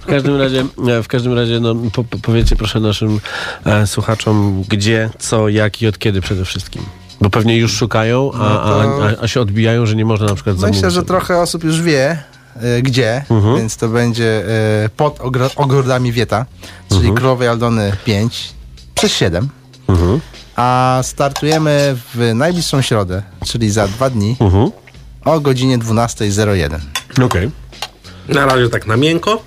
[0.00, 3.20] W każdym razie, e, w każdym razie no, po, po, powiedzcie proszę naszym
[3.64, 6.82] e, słuchaczom, gdzie, co, jak i od kiedy przede wszystkim.
[7.20, 10.34] Bo pewnie już szukają, a, No to- a, a, się odbijają, że nie można na
[10.34, 10.76] przykład zamówić.
[10.76, 12.18] Myślę, że trochę osób już wie,
[12.56, 13.56] e, gdzie, Mhm.
[13.56, 14.44] więc to będzie
[14.84, 16.46] e, pod ogro- ogrodami Wieta,
[16.88, 17.14] czyli Mhm.
[17.16, 18.54] Królowej Aldony 5
[18.94, 19.48] przez 7.
[19.88, 20.20] Mhm.
[20.56, 24.70] A startujemy w najbliższą środę, czyli za dwa dni Mhm.
[25.24, 26.80] o godzinie 12.01.
[27.24, 27.50] Okej.
[28.28, 29.42] Na razie tak na miękko.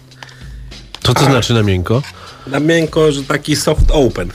[1.03, 2.01] Co to znaczy na miękko?
[2.47, 4.29] Na miękko, że taki soft open.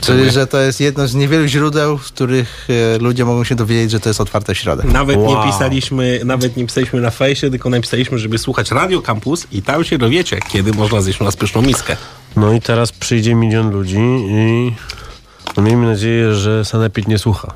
[0.00, 3.90] Czyli, że to jest jedno z niewielu źródeł, z których e, ludzie mogą się dowiedzieć,
[3.90, 4.82] że to jest otwarte w środę.
[4.92, 5.46] Nawet Wow.
[5.46, 9.84] nie pisaliśmy, nawet nie pisaliśmy na fejsie, tylko napisaliśmy, żeby słuchać Radio Campus i tam
[9.84, 11.96] się dowiecie, kiedy można zjeść u nas pyszną miskę.
[12.36, 14.72] No i teraz przyjdzie milion ludzi i
[15.56, 17.52] no miejmy nadzieję, że Sanepid nie słucha.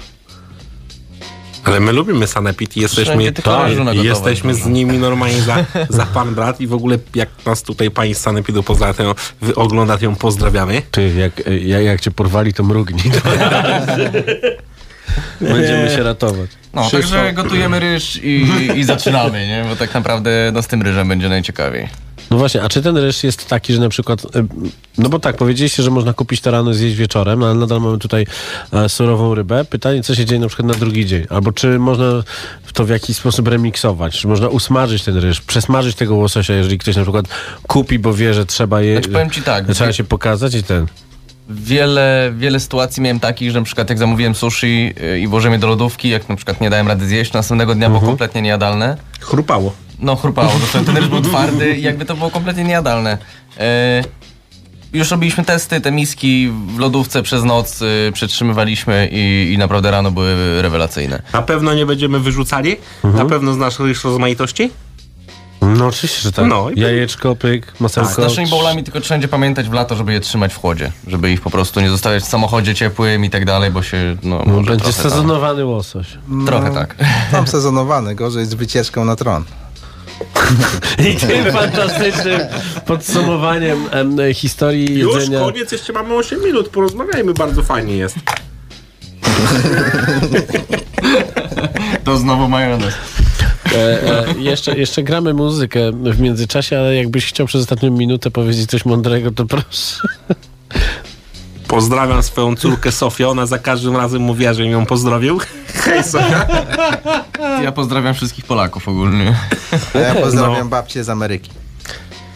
[1.65, 4.73] Ale my lubimy Sanepid i jesteśmy, tak, i gotowe jesteśmy z można.
[4.73, 8.63] nimi normalnie za, za pan brat i w ogóle jak nas tutaj pani z Sanepidu
[8.63, 10.83] pozdrawiają, wy oglądają, pozdrawiamy.
[10.91, 13.13] Ty, jak, jak, jak cię porwali, to mrugnij.
[15.41, 16.51] Będziemy się ratować.
[16.75, 18.47] No, także gotujemy ryż i,
[18.77, 19.65] i zaczynamy, nie?
[19.69, 21.89] Bo tak naprawdę no, z tym ryżem będzie najciekawiej.
[22.33, 24.29] No właśnie, a czy ten ryż jest taki, że na przykład, y,
[24.99, 27.81] no bo tak, powiedzieliście, że można kupić to rano i zjeść wieczorem, no ale nadal
[27.81, 28.27] mamy tutaj
[28.73, 29.65] e, surową rybę.
[29.65, 31.27] Pytanie, co się dzieje na przykład na drugi dzień?
[31.31, 32.23] Albo czy można
[32.73, 34.19] to w jakiś sposób remiksować?
[34.19, 37.27] Czy można usmażyć ten ryż, przesmażyć tego łososia, jeżeli ktoś na przykład
[37.67, 38.95] kupi, bo wie, że trzeba je...
[38.95, 40.87] Znaczy, powiem ci tak, Trzeba się pokazać i ten...
[41.49, 45.59] Wiele, wiele sytuacji miałem takich, że na przykład jak zamówiłem sushi y, i włożyłem je
[45.59, 48.97] do lodówki, jak na przykład nie dałem rady zjeść, następnego dnia było kompletnie niejadalne.
[49.21, 49.73] Chrupało.
[49.99, 53.19] No chrupało, dosłownie ten ryż był twardy i jakby to było kompletnie niejadalne.
[53.59, 54.05] E,
[54.93, 60.11] już robiliśmy testy, te miski w lodówce przez noc y, przetrzymywaliśmy i, i naprawdę rano
[60.11, 61.23] były rewelacyjne.
[61.33, 64.71] Na pewno nie będziemy wyrzucali, na pewno znasz ryż rozmaitości.
[65.63, 66.47] No oczywiście, że tak.
[66.47, 68.23] No i Jajeczko, pyk, Z masełko.
[68.23, 70.93] naszymi bowlami tylko wszędzie pamiętać w lato, żeby je trzymać w chłodzie.
[71.07, 74.43] Żeby ich po prostu nie zostawiać w samochodzie ciepłym i tak dalej, bo się no,
[74.47, 76.07] No, może będzie tam- sezonowany łosoś.
[76.47, 76.95] Trochę tak.
[77.33, 79.45] Tam sezonowany, gorzej z wycieczką na tron.
[81.13, 82.41] I tym fantastycznym
[82.87, 85.41] podsumowaniem em, historii Już jedzenia.
[85.41, 88.17] koniec, jeszcze mamy 8 minut, porozmawiajmy, bardzo fajnie jest.
[92.05, 92.95] To znowu majonez.
[93.75, 98.71] E, e, jeszcze, jeszcze gramy muzykę w międzyczasie, ale jakbyś chciał przez ostatnią minutę powiedzieć
[98.71, 99.97] coś mądrego, to proszę.
[101.69, 105.41] Pozdrawiam swoją córkę Sofię, ona za każdym razem mówiła, że ją pozdrowił.
[105.75, 106.47] Hej Sofia.
[107.63, 109.35] Ja pozdrawiam wszystkich Polaków ogólnie.
[109.95, 110.65] A ja pozdrawiam No.
[110.65, 111.51] babcię z Ameryki.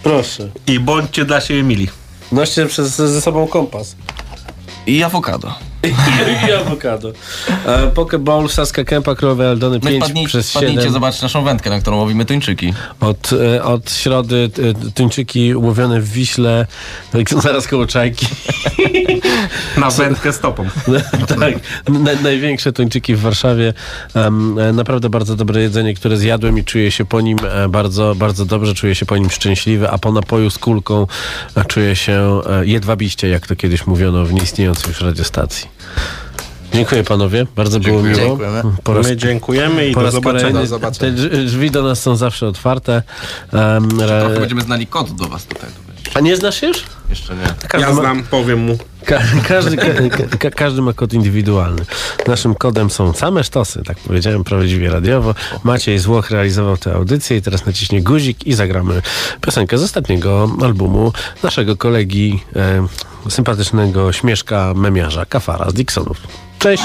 [0.02, 0.48] Proszę.
[0.66, 1.88] I bądźcie dla siebie mili.
[2.32, 3.96] Noście przez, ze sobą kompas.
[4.86, 5.54] I awokado.
[5.82, 5.88] I,
[6.48, 7.12] i awokado.
[7.66, 10.92] E, Pokeball, Saska Kępa, Królowe Eldony No i 5 wpadnij, przez wpadnijcie 7.
[10.92, 12.74] zobaczyć naszą wędkę, na którą łowimy tuńczyki.
[13.00, 14.50] Od, e, od środy
[14.88, 16.66] e, tuńczyki łowione w Wiśle,
[17.12, 18.26] tak, zaraz koło Czajki.
[19.76, 20.66] Na wędkę stopą.
[21.40, 21.54] tak,
[21.88, 23.74] na, największe tuńczyki w Warszawie.
[24.14, 28.44] E, naprawdę bardzo dobre jedzenie, które zjadłem i czuję się po nim e, bardzo, bardzo
[28.44, 31.06] dobrze, czuję się po nim szczęśliwy, a po napoju z kulką
[31.56, 35.75] e, czuję się jedwabiście, jak to kiedyś mówiono w nieistniejącej już radiostacji.
[36.74, 38.16] Dziękuję panowie, bardzo było miło.
[38.16, 38.62] Dziękujemy.
[38.84, 40.60] Po raz, My dziękujemy i po do zobaczenia.
[40.60, 41.16] Do zobaczenia.
[41.16, 43.02] te drz- drzwi do nas są zawsze otwarte.
[43.52, 45.70] Em, Trochę będziemy znali kod do was tutaj.
[46.14, 46.82] a nie znasz już?
[47.10, 47.68] Jeszcze nie.
[47.68, 48.78] Każdy Ja ma- znam, powiem mu.
[49.06, 49.86] Ka każdy, ka
[50.38, 51.82] ka każdy ma kod indywidualny.
[52.26, 55.34] Naszym kodem są same sztosy, tak powiedziałem prawdziwie radiowo.
[55.64, 59.02] Maciej Złoch realizował tę audycję i teraz naciśnie guzik i zagramy
[59.40, 62.86] piosenkę z ostatniego albumu naszego kolegi e,
[63.30, 66.16] sympatycznego śmieszka memiarza Kafara z Dixonów.
[66.58, 66.84] Cześć!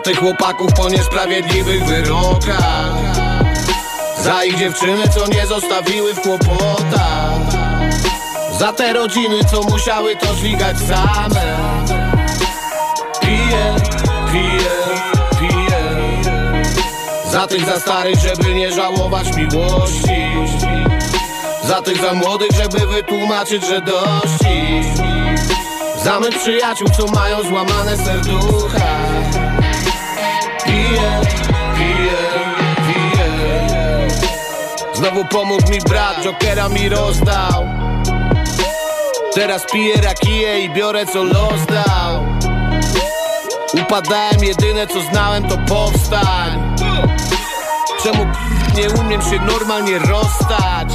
[0.00, 2.92] Za tych chłopaków po niesprawiedliwych wyrokach.
[4.18, 7.40] Za ich dziewczyny, co nie zostawiły w kłopotach.
[8.58, 11.56] Za te rodziny, co musiały to dźwigać same.
[13.20, 13.74] Piję,
[14.32, 14.70] piję,
[15.40, 16.22] piję
[17.30, 20.26] Za tych za starych, żeby nie żałować miłości.
[21.64, 24.82] Za tych za młodych, żeby wytłumaczyć, że dości
[26.04, 29.49] Za mych przyjaciół, co mają złamane serducha
[30.90, 31.20] Piję,
[31.76, 32.18] piję,
[32.86, 33.28] piję
[34.94, 37.66] Znowu pomógł mi brat, Jokera mi rozdał.
[39.34, 42.26] Teraz piję rakiję i biorę co los dał.
[43.82, 46.76] Upadałem, jedyne co znałem to powstań.
[48.02, 48.26] Czemu
[48.76, 50.88] nie umiem się normalnie rozstać?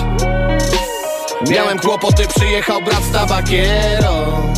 [1.50, 4.54] Miałem kłopoty, przyjechał brat z tabakierą.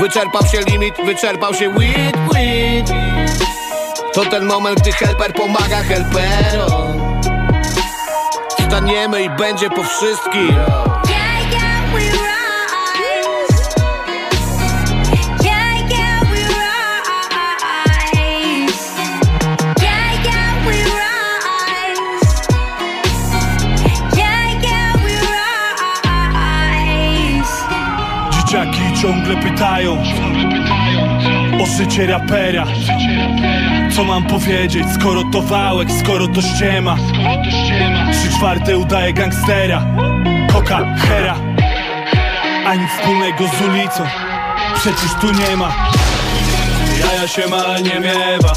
[0.00, 3.19] Wyczerpał się limit, wyczerpał się weed, weed
[4.14, 7.20] To ten moment, gdy helper pomaga helperom.
[8.66, 10.54] Staniemy i będzie po wszystkim.
[28.30, 30.02] Dzieciaki ciągle pytają.
[31.62, 32.66] O życie rapera
[33.96, 36.96] Co mam powiedzieć, skoro to wałek, skoro to ściema?
[38.12, 39.82] Trzy czwarte udaje gangstera
[40.52, 41.36] Koka, hera.
[42.66, 44.04] A nic wspólnego z ulicą
[44.74, 45.72] Przecież tu nie ma.
[47.00, 48.52] Jaja się ma, nie miewa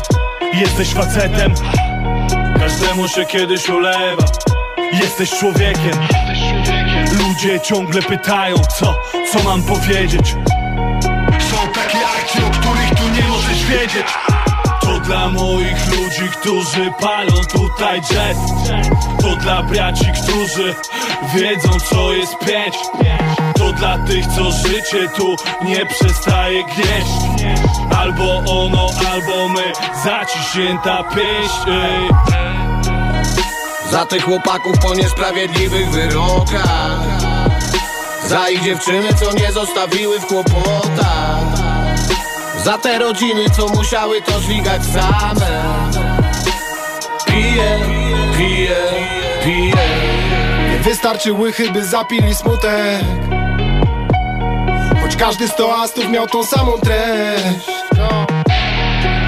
[0.54, 1.54] Jesteś facetem.
[2.60, 4.24] Każdemu się kiedyś ulewa
[4.94, 6.00] Jesteś człowiekiem.
[7.18, 8.96] Ludzie ciągle pytają, co,
[9.32, 10.36] co mam powiedzieć
[16.24, 18.38] ludzi, którzy palą tutaj jazz
[19.22, 20.76] To dla braci, którzy
[21.36, 22.76] wiedzą co jest pięć.
[23.58, 27.60] To dla tych, co życie tu nie przestaje gnieść.
[27.98, 31.04] Albo ono, albo my, zaciśnięta
[31.68, 32.10] ej.
[33.92, 37.00] Za tych chłopaków po niesprawiedliwych wyrokach.
[38.28, 41.44] Za ich dziewczyny, co nie zostawiły w kłopotach.
[42.64, 46.13] Za te rodziny, co musiały to dźwigać same
[47.34, 47.80] Piję,
[48.38, 48.76] piję,
[49.46, 49.76] piję
[50.72, 53.04] Nie wystarczy łychy, by zapili smutek.
[55.02, 57.68] Choć każdy z toastów miał tą samą treść.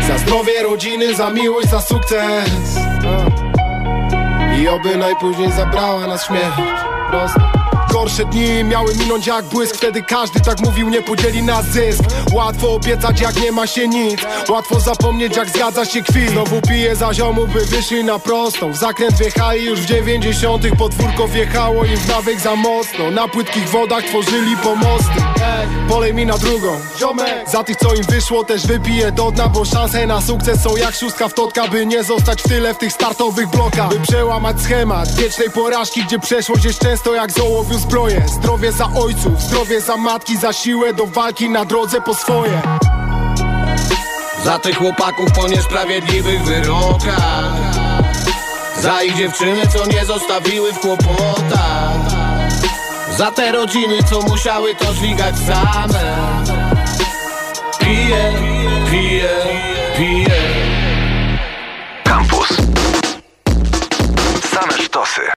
[0.07, 2.79] Za zdrowie rodziny, za miłość, za sukces.
[4.59, 6.55] I oby najpóźniej zabrała nas śmierć.
[7.09, 9.75] Prosto Gorsze dni miały minąć jak błysk.
[9.75, 12.03] Wtedy każdy tak mówił, nie podzieli na zysk.
[12.33, 14.21] Łatwo obiecać jak nie ma się nic.
[14.49, 16.29] Łatwo zapomnieć jak zgadza się kwit.
[16.29, 18.71] Znowu piję za ziomu, by wyszli na prostą.
[18.71, 20.75] W zakręt wjechali już w dziewięćdziesiątych.
[20.75, 23.11] Podwórko wjechało im w nawyk za mocno.
[23.11, 25.21] Na płytkich wodach tworzyli pomosty.
[25.43, 26.79] Ej, Polej mi na drugą.
[27.47, 30.95] Za tych co im wyszło też wypiję do dna Bo szanse na sukces są jak
[30.95, 33.89] szóstka w totka By nie zostać w tyle w tych startowych blokach.
[33.89, 39.41] By przełamać schemat wiecznej porażki Gdzie przeszłość jest często jak zołowiu zbroję Zdrowie za ojców,
[39.41, 42.61] zdrowie za matki Za siłę do walki na drodze po swoje.
[44.43, 47.53] Za tych chłopaków po niesprawiedliwych wyrokach.
[48.81, 51.95] Za ich dziewczyny, co nie zostawiły w kłopotach.
[53.17, 56.15] Za te rodziny, co musiały to dźwigać same.
[57.79, 58.33] Piję,
[58.91, 59.29] piję,
[59.97, 60.44] piję